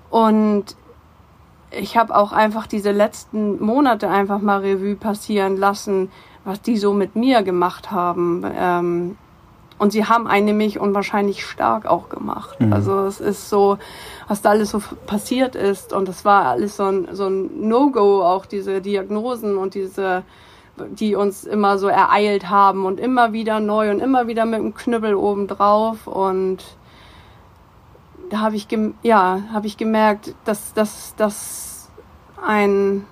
Und 0.10 0.76
ich 1.72 1.98
habe 1.98 2.16
auch 2.16 2.32
einfach 2.32 2.68
diese 2.68 2.92
letzten 2.92 3.64
Monate 3.64 4.10
einfach 4.10 4.40
mal 4.40 4.62
Revue 4.62 4.96
passieren 4.96 5.58
lassen, 5.58 6.10
was 6.44 6.62
die 6.62 6.78
so 6.78 6.94
mit 6.94 7.16
mir 7.16 7.44
gemacht 7.44 7.92
haben. 7.92 8.44
Ähm, 8.58 9.18
und 9.78 9.92
sie 9.92 10.06
haben 10.06 10.26
einen 10.26 10.46
nämlich 10.46 10.80
unwahrscheinlich 10.80 11.46
stark 11.46 11.86
auch 11.86 12.08
gemacht. 12.08 12.58
Also 12.72 13.06
es 13.06 13.20
ist 13.20 13.50
so, 13.50 13.78
was 14.28 14.42
da 14.42 14.52
alles 14.52 14.72
so 14.72 14.82
passiert 15.06 15.56
ist. 15.56 15.92
Und 15.92 16.08
es 16.08 16.24
war 16.24 16.46
alles 16.46 16.78
so 16.78 16.86
ein, 16.86 17.10
so 17.12 17.28
ein 17.28 17.68
No-Go, 17.68 18.24
auch 18.24 18.46
diese 18.46 18.80
Diagnosen 18.80 19.58
und 19.58 19.74
diese, 19.74 20.24
die 20.78 21.16
uns 21.16 21.44
immer 21.44 21.78
so 21.78 21.88
ereilt 21.88 22.50
haben 22.50 22.86
und 22.86 23.02
immer 23.02 23.34
wieder 23.34 23.60
neu 23.60 23.92
und 23.92 24.00
immer 24.00 24.28
wieder 24.28 24.46
mit 24.46 24.60
dem 24.60 24.74
Knüppel 24.76 25.14
obendrauf. 25.14 26.08
Und 26.08 26.64
da 28.30 28.40
habe 28.40 28.56
ich, 28.56 28.68
ja, 29.04 29.42
habe 29.52 29.68
ich 29.68 29.78
gemerkt, 29.78 30.36
dass 30.46 30.74
dass 30.74 31.16
das 31.16 31.90
ein, 32.42 33.06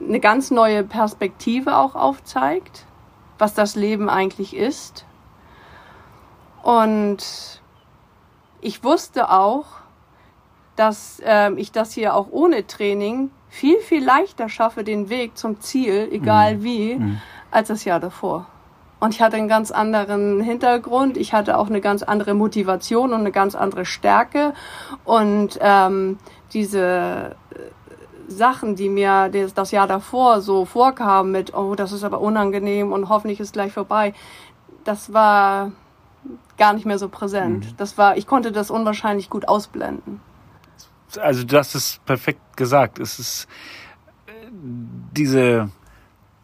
eine 0.00 0.20
ganz 0.20 0.50
neue 0.50 0.84
Perspektive 0.84 1.76
auch 1.76 1.94
aufzeigt, 1.94 2.86
was 3.38 3.54
das 3.54 3.74
Leben 3.74 4.08
eigentlich 4.08 4.54
ist. 4.54 5.04
Und 6.62 7.62
ich 8.60 8.84
wusste 8.84 9.30
auch, 9.30 9.66
dass 10.76 11.20
äh, 11.24 11.52
ich 11.54 11.72
das 11.72 11.92
hier 11.92 12.14
auch 12.14 12.28
ohne 12.30 12.66
Training 12.66 13.30
viel, 13.48 13.78
viel 13.78 14.04
leichter 14.04 14.48
schaffe, 14.48 14.84
den 14.84 15.08
Weg 15.08 15.36
zum 15.36 15.60
Ziel, 15.60 16.08
egal 16.12 16.56
mhm. 16.56 16.62
wie, 16.62 16.94
mhm. 16.96 17.20
als 17.50 17.68
das 17.68 17.84
Jahr 17.84 18.00
davor. 18.00 18.46
Und 19.00 19.14
ich 19.14 19.22
hatte 19.22 19.36
einen 19.36 19.48
ganz 19.48 19.70
anderen 19.70 20.40
Hintergrund, 20.40 21.16
ich 21.16 21.32
hatte 21.32 21.56
auch 21.56 21.68
eine 21.68 21.80
ganz 21.80 22.02
andere 22.02 22.34
Motivation 22.34 23.12
und 23.12 23.20
eine 23.20 23.32
ganz 23.32 23.54
andere 23.54 23.84
Stärke. 23.84 24.54
Und 25.04 25.58
ähm, 25.60 26.18
diese 26.52 27.36
äh, 27.50 28.30
Sachen, 28.30 28.74
die 28.74 28.88
mir 28.88 29.28
das, 29.28 29.54
das 29.54 29.70
Jahr 29.70 29.86
davor 29.86 30.40
so 30.40 30.64
vorkamen 30.64 31.30
mit, 31.30 31.54
oh, 31.54 31.74
das 31.76 31.92
ist 31.92 32.02
aber 32.02 32.20
unangenehm 32.20 32.92
und 32.92 33.08
hoffentlich 33.08 33.38
ist 33.38 33.52
gleich 33.52 33.72
vorbei, 33.72 34.14
das 34.84 35.12
war 35.12 35.72
gar 36.56 36.72
nicht 36.72 36.84
mehr 36.84 36.98
so 36.98 37.08
präsent. 37.08 37.64
Mhm. 37.64 37.76
Das 37.76 37.96
war, 37.96 38.16
ich 38.16 38.26
konnte 38.26 38.50
das 38.52 38.70
unwahrscheinlich 38.70 39.30
gut 39.30 39.46
ausblenden. 39.46 40.20
Also 41.18 41.44
du 41.44 41.56
hast 41.56 41.74
es 41.74 42.00
perfekt 42.04 42.56
gesagt. 42.56 42.98
Es 42.98 43.18
ist 43.18 43.48
äh, 44.26 44.32
diese 45.12 45.70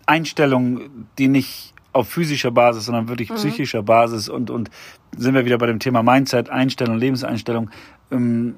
Einstellung, 0.06 1.06
die 1.18 1.28
nicht 1.28 1.74
auf 1.94 2.08
physischer 2.08 2.50
Basis, 2.50 2.86
sondern 2.86 3.08
wirklich 3.08 3.30
mhm. 3.30 3.36
psychischer 3.36 3.82
Basis 3.82 4.28
und, 4.28 4.50
und 4.50 4.70
sind 5.16 5.34
wir 5.34 5.44
wieder 5.44 5.58
bei 5.58 5.66
dem 5.66 5.78
Thema 5.78 6.02
Mindset, 6.02 6.50
Einstellung, 6.50 6.98
Lebenseinstellung. 6.98 7.70
Ähm, 8.10 8.56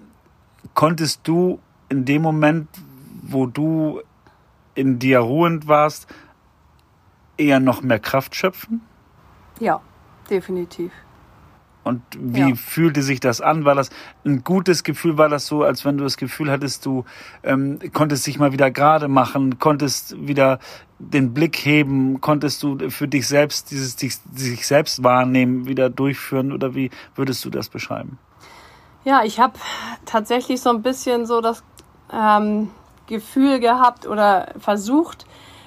konntest 0.75 1.21
du 1.25 1.61
in 1.89 2.05
dem 2.05 2.23
Moment, 2.23 2.69
wo 3.23 3.47
du 3.47 4.01
in 4.75 4.99
dir 4.99 5.21
ruhend 5.21 5.69
warst, 5.69 6.07
eher 7.37 7.61
noch 7.61 7.83
mehr 7.83 7.99
Kraft 7.99 8.35
schöpfen? 8.35 8.81
Ja, 9.61 9.81
definitiv. 10.29 10.93
Und 11.87 12.03
wie 12.19 12.41
ja. 12.41 12.55
fühlte 12.57 13.01
sich 13.01 13.21
das 13.21 13.41
an? 13.41 13.65
War 13.65 13.77
das 13.77 13.91
ein 14.25 14.43
gutes 14.43 14.83
Gefühl? 14.83 15.19
War 15.19 15.29
das 15.29 15.47
so, 15.47 15.63
als 15.63 15.85
wenn 15.85 15.97
du 15.97 16.03
das 16.03 16.17
Gefühl 16.17 16.51
hattest, 16.51 16.85
du 16.85 17.05
ähm, 17.45 17.79
konntest 17.93 18.27
dich 18.27 18.41
mal 18.41 18.51
wieder 18.51 18.73
gerade 18.73 19.07
machen, 19.07 19.61
konntest 19.61 20.17
wieder 20.27 20.59
den 20.99 21.33
Blick 21.33 21.55
heben, 21.59 22.21
konntest 22.21 22.61
du 22.65 22.91
für 22.91 23.07
dich 23.07 23.29
selbst 23.29 23.71
dieses 23.71 23.95
dich, 23.95 24.19
sich 24.35 24.67
selbst 24.67 25.05
wahrnehmen 25.05 25.69
wieder 25.69 25.89
durchführen 25.89 26.51
oder 26.51 26.75
wie 26.75 26.91
würdest 27.15 27.45
du 27.45 27.51
das 27.51 27.69
beschreiben? 27.69 28.19
Ja, 29.05 29.23
ich 29.23 29.39
habe 29.39 29.55
tatsächlich 30.07 30.61
so 30.61 30.71
ein 30.71 30.83
bisschen 30.83 31.25
so 31.25 31.41
das 31.41 31.63
ähm, 32.13 32.69
Gefühl 33.07 33.61
gehabt 33.61 34.09
oder 34.09 34.53
versucht, 34.59 35.25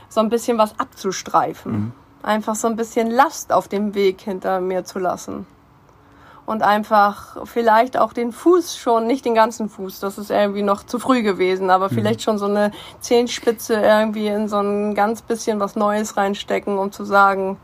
so 0.10 0.20
ein 0.20 0.28
bisschen 0.28 0.58
was 0.58 0.78
abzustreifen. 0.78 1.72
Mhm. 1.72 1.92
Einfach 2.24 2.56
so 2.56 2.68
ein 2.68 2.76
bisschen 2.76 3.10
Last 3.10 3.54
auf 3.54 3.70
dem 3.70 3.96
Weg 3.96 4.20
hinter 4.20 4.60
mir 4.60 4.84
zu 4.84 5.00
lassen 5.00 5.46
und 6.50 6.64
einfach 6.64 7.46
vielleicht 7.46 7.96
auch 7.96 8.12
den 8.12 8.32
Fuß 8.32 8.76
schon, 8.76 9.06
nicht 9.06 9.24
den 9.24 9.36
ganzen 9.36 9.70
Fuß, 9.70 10.00
das 10.00 10.18
ist 10.18 10.32
irgendwie 10.32 10.64
noch 10.64 10.84
zu 10.84 10.98
früh 10.98 11.22
gewesen, 11.22 11.70
aber 11.70 11.92
mhm. 11.92 11.94
vielleicht 11.94 12.24
schon 12.24 12.40
so 12.40 12.46
eine 12.46 12.72
Zehenspitze 13.02 13.76
irgendwie 13.76 14.26
in 14.26 14.48
so 14.48 14.58
ein 14.58 14.96
ganz 14.96 15.22
bisschen 15.22 15.60
was 15.60 15.76
Neues 15.76 16.18
reinstecken, 16.18 16.80
um 16.80 16.92
zu 16.92 17.06
sagen, 17.06 17.58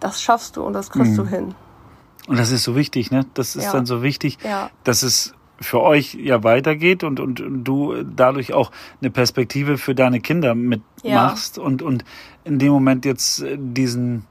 das 0.00 0.20
schaffst 0.20 0.56
du 0.56 0.64
und 0.64 0.72
das 0.72 0.90
kriegst 0.90 1.12
mhm. 1.12 1.16
du 1.16 1.26
hin. 1.26 1.54
Und 2.26 2.36
das 2.36 2.50
ist 2.50 2.64
so 2.64 2.74
wichtig, 2.74 3.12
ne? 3.12 3.26
Das 3.34 3.54
ist 3.54 3.66
ja. 3.66 3.72
dann 3.72 3.86
so 3.86 4.02
wichtig, 4.02 4.38
ja. 4.42 4.70
dass 4.82 5.04
es 5.04 5.32
für 5.60 5.80
euch 5.80 6.14
ja 6.14 6.42
weitergeht 6.42 7.04
und, 7.04 7.20
und, 7.20 7.44
du 7.64 8.02
dadurch 8.02 8.54
auch 8.54 8.72
eine 9.00 9.12
Perspektive 9.12 9.78
für 9.78 9.94
deine 9.94 10.18
Kinder 10.18 10.56
mitmachst 10.56 11.58
ja. 11.58 11.62
und, 11.62 11.80
und 11.80 12.04
in 12.42 12.58
dem 12.58 12.72
Moment 12.72 13.04
jetzt 13.04 13.44
diesen 13.56 14.24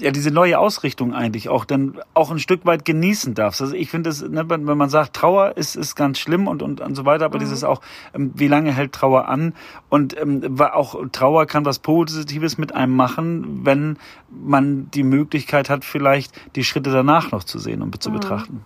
ja 0.00 0.10
diese 0.10 0.30
neue 0.30 0.58
Ausrichtung 0.58 1.14
eigentlich 1.14 1.48
auch 1.48 1.64
dann 1.64 2.00
auch 2.14 2.30
ein 2.30 2.38
Stück 2.38 2.64
weit 2.66 2.84
genießen 2.84 3.34
darfst. 3.34 3.60
Also 3.60 3.74
ich 3.74 3.90
finde 3.90 4.10
es, 4.10 4.22
ne, 4.22 4.48
wenn 4.48 4.64
man 4.64 4.90
sagt, 4.90 5.14
Trauer 5.14 5.56
ist, 5.56 5.76
ist 5.76 5.94
ganz 5.94 6.18
schlimm 6.18 6.46
und, 6.46 6.62
und, 6.62 6.80
und 6.80 6.94
so 6.94 7.04
weiter, 7.04 7.26
aber 7.26 7.36
mhm. 7.36 7.40
dieses 7.40 7.64
auch, 7.64 7.80
ähm, 8.14 8.32
wie 8.34 8.48
lange 8.48 8.72
hält 8.72 8.92
Trauer 8.92 9.28
an? 9.28 9.54
Und 9.88 10.18
ähm, 10.20 10.56
auch 10.60 10.96
Trauer 11.12 11.46
kann 11.46 11.64
was 11.64 11.78
Positives 11.78 12.58
mit 12.58 12.74
einem 12.74 12.96
machen, 12.96 13.64
wenn 13.64 13.98
man 14.30 14.90
die 14.90 15.04
Möglichkeit 15.04 15.70
hat, 15.70 15.84
vielleicht 15.84 16.32
die 16.56 16.64
Schritte 16.64 16.90
danach 16.90 17.30
noch 17.30 17.44
zu 17.44 17.58
sehen 17.58 17.82
und 17.82 18.02
zu 18.02 18.10
mhm. 18.10 18.14
betrachten. 18.14 18.64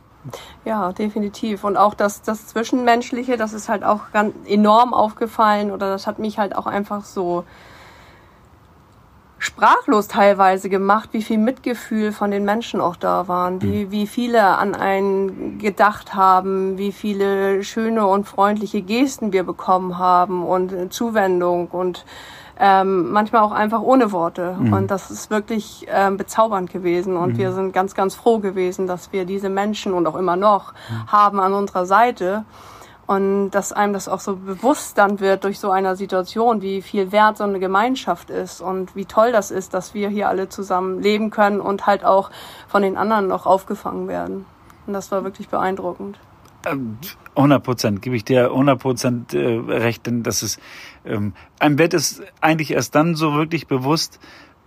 Ja, 0.65 0.93
definitiv. 0.93 1.65
Und 1.65 1.77
auch 1.77 1.95
das, 1.95 2.23
das 2.23 2.49
Zwischenmenschliche, 2.49 3.37
das 3.37 3.53
ist 3.53 3.69
halt 3.69 3.85
auch 3.85 4.11
ganz 4.13 4.35
enorm 4.47 4.93
aufgefallen 4.93 5.71
oder 5.71 5.91
das 5.91 6.07
hat 6.07 6.19
mich 6.19 6.39
halt 6.39 6.57
auch 6.57 6.67
einfach 6.67 7.05
so 7.05 7.45
sprachlos 9.39 10.09
teilweise 10.09 10.69
gemacht, 10.69 11.11
wie 11.13 11.23
viel 11.23 11.39
Mitgefühl 11.39 12.13
von 12.13 12.31
den 12.31 12.45
Menschen 12.45 12.81
auch 12.81 12.97
da 12.97 13.29
waren, 13.29 13.63
wie, 13.63 13.87
mhm. 13.87 13.91
wie 13.91 14.07
viele 14.07 14.43
an 14.43 14.75
einen 14.75 15.59
gedacht 15.59 16.15
haben, 16.15 16.77
wie 16.79 16.93
viele 16.93 17.63
schöne 17.63 18.07
und 18.07 18.27
freundliche 18.27 18.83
Gesten 18.83 19.33
wir 19.33 19.45
bekommen 19.45 19.99
haben 19.99 20.45
und 20.45 20.93
Zuwendung 20.93 21.69
und 21.69 22.05
ähm, 22.61 23.13
manchmal 23.13 23.43
auch 23.43 23.53
einfach 23.53 23.81
ohne 23.81 24.11
Worte. 24.11 24.57
Mhm. 24.59 24.73
Und 24.73 24.91
das 24.91 25.11
ist 25.11 25.31
wirklich 25.31 25.87
ähm, 25.89 26.17
bezaubernd 26.17 26.71
gewesen. 26.71 27.17
Und 27.17 27.35
mhm. 27.35 27.39
wir 27.39 27.53
sind 27.53 27.73
ganz, 27.73 27.95
ganz 27.95 28.15
froh 28.15 28.39
gewesen, 28.39 28.87
dass 28.87 29.13
wir 29.13 29.25
diese 29.25 29.49
Menschen 29.49 29.93
und 29.93 30.07
auch 30.07 30.17
immer 30.17 30.37
noch 30.37 30.73
mhm. 30.73 31.13
haben 31.13 31.41
an 31.41 31.53
unserer 31.53 31.87
Seite. 31.87 32.45
Und 33.09 33.53
dass 33.53 33.73
einem 33.73 33.95
das 33.95 34.07
auch 34.07 34.21
so 34.21 34.37
bewusst 34.37 34.99
dann 34.99 35.19
wird 35.19 35.45
durch 35.45 35.59
so 35.59 35.71
eine 35.71 35.97
Situation, 35.97 36.61
wie 36.61 36.83
viel 36.83 37.11
wert 37.11 37.39
so 37.39 37.45
eine 37.45 37.59
Gemeinschaft 37.59 38.29
ist 38.29 38.61
und 38.61 38.95
wie 38.95 39.07
toll 39.07 39.33
das 39.33 39.51
ist, 39.51 39.73
dass 39.73 39.95
wir 39.95 40.11
hier 40.11 40.29
alle 40.29 40.51
zusammen 40.51 41.01
leben 41.01 41.31
können 41.31 41.59
und 41.63 41.87
halt 41.87 42.05
auch 42.05 42.31
von 42.69 42.83
den 42.83 42.99
anderen 42.99 43.27
noch 43.27 43.47
aufgefangen 43.47 44.09
werden. 44.09 44.45
Und 44.87 44.93
das 44.93 45.11
war 45.11 45.25
wirklich 45.25 45.49
beeindruckend. 45.49 46.19
100 46.67 47.17
ähm, 47.37 47.63
Prozent, 47.63 48.03
gebe 48.03 48.15
ich 48.15 48.25
dir 48.25 48.51
100 48.51 48.79
Prozent 48.79 49.33
äh, 49.33 49.39
recht, 49.39 50.07
denn 50.07 50.23
das 50.23 50.43
ist, 50.43 50.61
ähm, 51.07 51.33
ein 51.61 51.77
Bett 51.77 51.95
ist 51.95 52.23
eigentlich 52.43 52.73
erst 52.73 52.95
dann 52.95 53.15
so 53.15 53.33
wirklich 53.33 53.67
bewusst, 53.67 54.21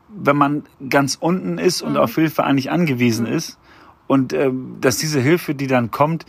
wenn 0.10 0.36
man 0.36 0.64
ganz 0.90 1.16
unten 1.20 1.60
ist 1.60 1.84
und 1.84 1.92
mhm. 1.92 1.98
auf 2.00 2.16
Hilfe 2.16 2.44
eigentlich 2.44 2.72
angewiesen 2.72 3.28
mhm. 3.28 3.34
ist 3.34 3.60
und 4.08 4.34
ähm, 4.34 4.78
dass 4.82 4.98
diese 4.98 5.20
Hilfe, 5.20 5.54
die 5.54 5.68
dann 5.68 5.92
kommt, 5.92 6.26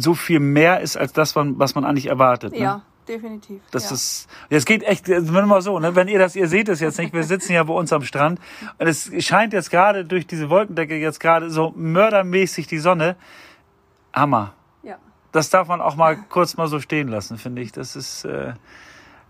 so 0.00 0.14
viel 0.14 0.40
mehr 0.40 0.80
ist 0.80 0.96
als 0.96 1.12
das, 1.12 1.34
was 1.36 1.74
man 1.74 1.84
eigentlich 1.84 2.06
erwartet. 2.06 2.52
Ne? 2.52 2.60
Ja. 2.60 2.82
Definitiv. 3.08 3.62
Das 3.70 3.90
ja. 3.90 3.94
ist, 3.94 4.28
jetzt 4.50 4.66
geht 4.66 4.82
echt, 4.82 5.08
wenn 5.08 5.46
mal 5.46 5.62
so, 5.62 5.78
ne, 5.78 5.94
wenn 5.94 6.08
ihr 6.08 6.18
das, 6.18 6.34
ihr 6.34 6.48
seht 6.48 6.68
es 6.68 6.80
jetzt 6.80 6.98
nicht, 6.98 7.14
wir 7.14 7.22
sitzen 7.22 7.52
ja 7.52 7.62
bei 7.62 7.72
uns 7.72 7.92
am 7.92 8.02
Strand 8.02 8.40
und 8.78 8.86
es 8.88 9.10
scheint 9.24 9.52
jetzt 9.52 9.70
gerade 9.70 10.04
durch 10.04 10.26
diese 10.26 10.50
Wolkendecke 10.50 10.96
jetzt 10.96 11.20
gerade 11.20 11.48
so 11.50 11.72
mördermäßig 11.76 12.66
die 12.66 12.78
Sonne. 12.78 13.14
Hammer. 14.12 14.54
Ja. 14.82 14.96
Das 15.30 15.50
darf 15.50 15.68
man 15.68 15.80
auch 15.80 15.94
mal 15.94 16.16
kurz 16.16 16.56
mal 16.56 16.66
so 16.66 16.80
stehen 16.80 17.06
lassen, 17.08 17.38
finde 17.38 17.62
ich. 17.62 17.70
Das 17.70 17.94
ist, 17.94 18.24
äh, 18.24 18.54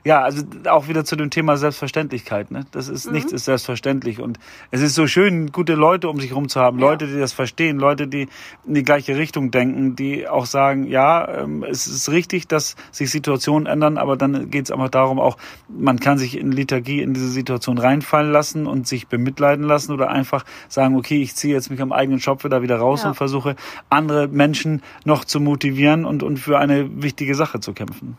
ja, 0.06 0.22
also 0.22 0.44
auch 0.68 0.86
wieder 0.86 1.04
zu 1.04 1.16
dem 1.16 1.30
Thema 1.30 1.56
Selbstverständlichkeit. 1.56 2.52
Ne? 2.52 2.64
Das 2.70 2.88
ist 2.88 3.06
mhm. 3.06 3.14
nichts 3.14 3.32
ist 3.32 3.46
selbstverständlich 3.46 4.20
und 4.20 4.38
es 4.70 4.80
ist 4.80 4.94
so 4.94 5.08
schön, 5.08 5.50
gute 5.50 5.74
Leute 5.74 6.08
um 6.08 6.20
sich 6.20 6.30
herum 6.30 6.48
zu 6.48 6.60
haben, 6.60 6.78
ja. 6.78 6.86
Leute, 6.86 7.08
die 7.08 7.18
das 7.18 7.32
verstehen, 7.32 7.78
Leute, 7.78 8.06
die 8.06 8.28
in 8.68 8.74
die 8.74 8.84
gleiche 8.84 9.16
Richtung 9.16 9.50
denken, 9.50 9.96
die 9.96 10.28
auch 10.28 10.46
sagen, 10.46 10.86
ja, 10.86 11.26
ähm, 11.42 11.64
es 11.64 11.88
ist 11.88 12.08
richtig, 12.08 12.46
dass 12.46 12.76
sich 12.92 13.10
Situationen 13.10 13.66
ändern, 13.66 13.98
aber 13.98 14.16
dann 14.16 14.48
geht 14.48 14.66
es 14.66 14.70
einfach 14.70 14.90
darum, 14.90 15.18
auch 15.18 15.38
man 15.68 15.98
kann 15.98 16.18
sich 16.18 16.38
in 16.38 16.52
Liturgie 16.52 17.02
in 17.02 17.12
diese 17.12 17.28
Situation 17.28 17.76
reinfallen 17.76 18.30
lassen 18.30 18.68
und 18.68 18.86
sich 18.86 19.08
bemitleiden 19.08 19.66
lassen 19.66 19.90
oder 19.90 20.10
einfach 20.10 20.44
sagen, 20.68 20.94
okay, 20.94 21.20
ich 21.20 21.34
ziehe 21.34 21.52
jetzt 21.52 21.68
mich 21.68 21.82
am 21.82 21.90
eigenen 21.90 22.20
Schopf 22.20 22.46
da 22.48 22.62
wieder 22.62 22.76
raus 22.76 23.02
ja. 23.02 23.08
und 23.08 23.16
versuche 23.16 23.56
andere 23.90 24.28
Menschen 24.28 24.82
noch 25.04 25.24
zu 25.24 25.40
motivieren 25.40 26.04
und 26.04 26.22
und 26.22 26.38
für 26.38 26.60
eine 26.60 27.02
wichtige 27.02 27.34
Sache 27.34 27.58
zu 27.58 27.72
kämpfen. 27.72 28.16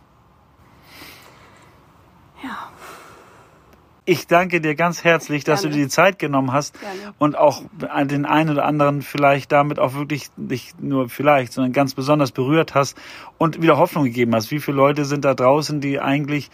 Ich 4.09 4.25
danke 4.25 4.61
dir 4.61 4.73
ganz 4.73 5.03
herzlich, 5.03 5.43
dass 5.43 5.63
Gerne. 5.63 5.73
du 5.73 5.79
dir 5.79 5.85
die 5.87 5.91
Zeit 5.91 6.17
genommen 6.17 6.53
hast 6.53 6.79
Gerne. 6.79 7.13
und 7.17 7.37
auch 7.37 7.63
den 8.05 8.25
einen 8.25 8.51
oder 8.51 8.63
anderen 8.63 9.01
vielleicht 9.01 9.51
damit 9.51 9.79
auch 9.79 9.95
wirklich 9.95 10.29
nicht 10.37 10.81
nur 10.81 11.09
vielleicht, 11.09 11.51
sondern 11.51 11.73
ganz 11.73 11.93
besonders 11.93 12.31
berührt 12.31 12.73
hast 12.73 12.97
und 13.37 13.61
wieder 13.61 13.77
Hoffnung 13.77 14.05
gegeben 14.05 14.33
hast. 14.33 14.49
Wie 14.49 14.61
viele 14.61 14.77
Leute 14.77 15.03
sind 15.03 15.25
da 15.25 15.33
draußen, 15.33 15.81
die 15.81 15.99
eigentlich 15.99 16.49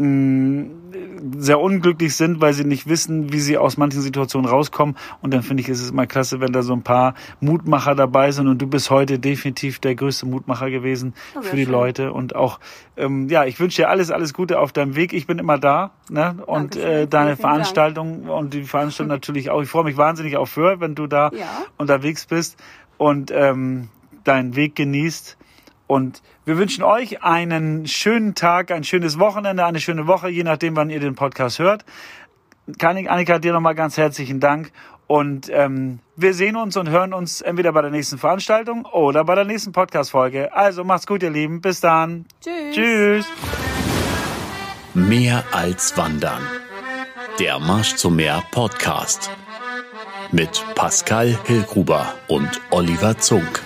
sehr 0.00 1.60
unglücklich 1.60 2.14
sind, 2.16 2.40
weil 2.40 2.52
sie 2.54 2.64
nicht 2.64 2.88
wissen, 2.88 3.32
wie 3.32 3.40
sie 3.40 3.58
aus 3.58 3.76
manchen 3.76 4.00
Situationen 4.00 4.48
rauskommen. 4.48 4.96
Und 5.20 5.34
dann 5.34 5.42
finde 5.42 5.62
ich, 5.62 5.68
ist 5.68 5.82
es 5.82 5.92
mal 5.92 6.06
klasse, 6.06 6.40
wenn 6.40 6.52
da 6.52 6.62
so 6.62 6.72
ein 6.72 6.82
paar 6.82 7.14
Mutmacher 7.40 7.94
dabei 7.94 8.32
sind. 8.32 8.48
Und 8.48 8.62
du 8.62 8.66
bist 8.66 8.90
heute 8.90 9.18
definitiv 9.18 9.78
der 9.78 9.94
größte 9.94 10.26
Mutmacher 10.26 10.70
gewesen 10.70 11.14
oh, 11.36 11.42
für 11.42 11.56
die 11.56 11.64
schön. 11.64 11.72
Leute. 11.72 12.12
Und 12.12 12.34
auch, 12.34 12.60
ähm, 12.96 13.28
ja, 13.28 13.44
ich 13.44 13.60
wünsche 13.60 13.82
dir 13.82 13.90
alles, 13.90 14.10
alles 14.10 14.32
Gute 14.32 14.58
auf 14.58 14.72
deinem 14.72 14.96
Weg. 14.96 15.12
Ich 15.12 15.26
bin 15.26 15.38
immer 15.38 15.58
da. 15.58 15.90
Ne? 16.08 16.36
Und 16.46 16.76
äh, 16.76 17.06
deine 17.06 17.36
Veranstaltung 17.36 18.24
Dank. 18.24 18.38
und 18.38 18.54
die 18.54 18.64
Veranstaltung 18.64 19.08
natürlich 19.14 19.50
auch. 19.50 19.62
Ich 19.62 19.68
freue 19.68 19.84
mich 19.84 19.96
wahnsinnig 19.96 20.36
auf 20.36 20.56
Hör, 20.56 20.80
wenn 20.80 20.94
du 20.94 21.06
da 21.06 21.30
ja. 21.32 21.46
unterwegs 21.76 22.26
bist 22.26 22.56
und 22.96 23.30
ähm, 23.34 23.88
deinen 24.24 24.56
Weg 24.56 24.76
genießt. 24.76 25.36
Und 25.90 26.22
wir 26.44 26.56
wünschen 26.56 26.84
euch 26.84 27.24
einen 27.24 27.88
schönen 27.88 28.36
Tag, 28.36 28.70
ein 28.70 28.84
schönes 28.84 29.18
Wochenende, 29.18 29.64
eine 29.64 29.80
schöne 29.80 30.06
Woche, 30.06 30.28
je 30.28 30.44
nachdem, 30.44 30.76
wann 30.76 30.88
ihr 30.88 31.00
den 31.00 31.16
Podcast 31.16 31.58
hört. 31.58 31.84
Annika, 32.80 33.40
dir 33.40 33.52
nochmal 33.52 33.74
ganz 33.74 33.96
herzlichen 33.96 34.38
Dank 34.38 34.70
Und 35.08 35.50
ähm, 35.52 35.98
wir 36.14 36.32
sehen 36.34 36.54
uns 36.54 36.76
und 36.76 36.90
hören 36.90 37.12
uns 37.12 37.40
entweder 37.40 37.72
bei 37.72 37.82
der 37.82 37.90
nächsten 37.90 38.18
Veranstaltung 38.18 38.84
oder 38.84 39.24
bei 39.24 39.34
der 39.34 39.44
nächsten 39.44 39.72
Podcast-Folge. 39.72 40.52
Also 40.52 40.84
macht's 40.84 41.08
gut, 41.08 41.24
ihr 41.24 41.30
Lieben. 41.30 41.60
Bis 41.60 41.80
dann. 41.80 42.24
Tschüss. 42.40 42.76
Tschüss. 42.76 43.26
Mehr 44.94 45.42
als 45.50 45.96
Wandern. 45.96 46.42
Der 47.40 47.58
Marsch 47.58 47.96
zum 47.96 48.14
Meer 48.14 48.44
Podcast. 48.52 49.28
Mit 50.30 50.64
Pascal 50.76 51.36
Hillgruber 51.46 52.14
und 52.28 52.60
Oliver 52.70 53.18
Zunk. 53.18 53.64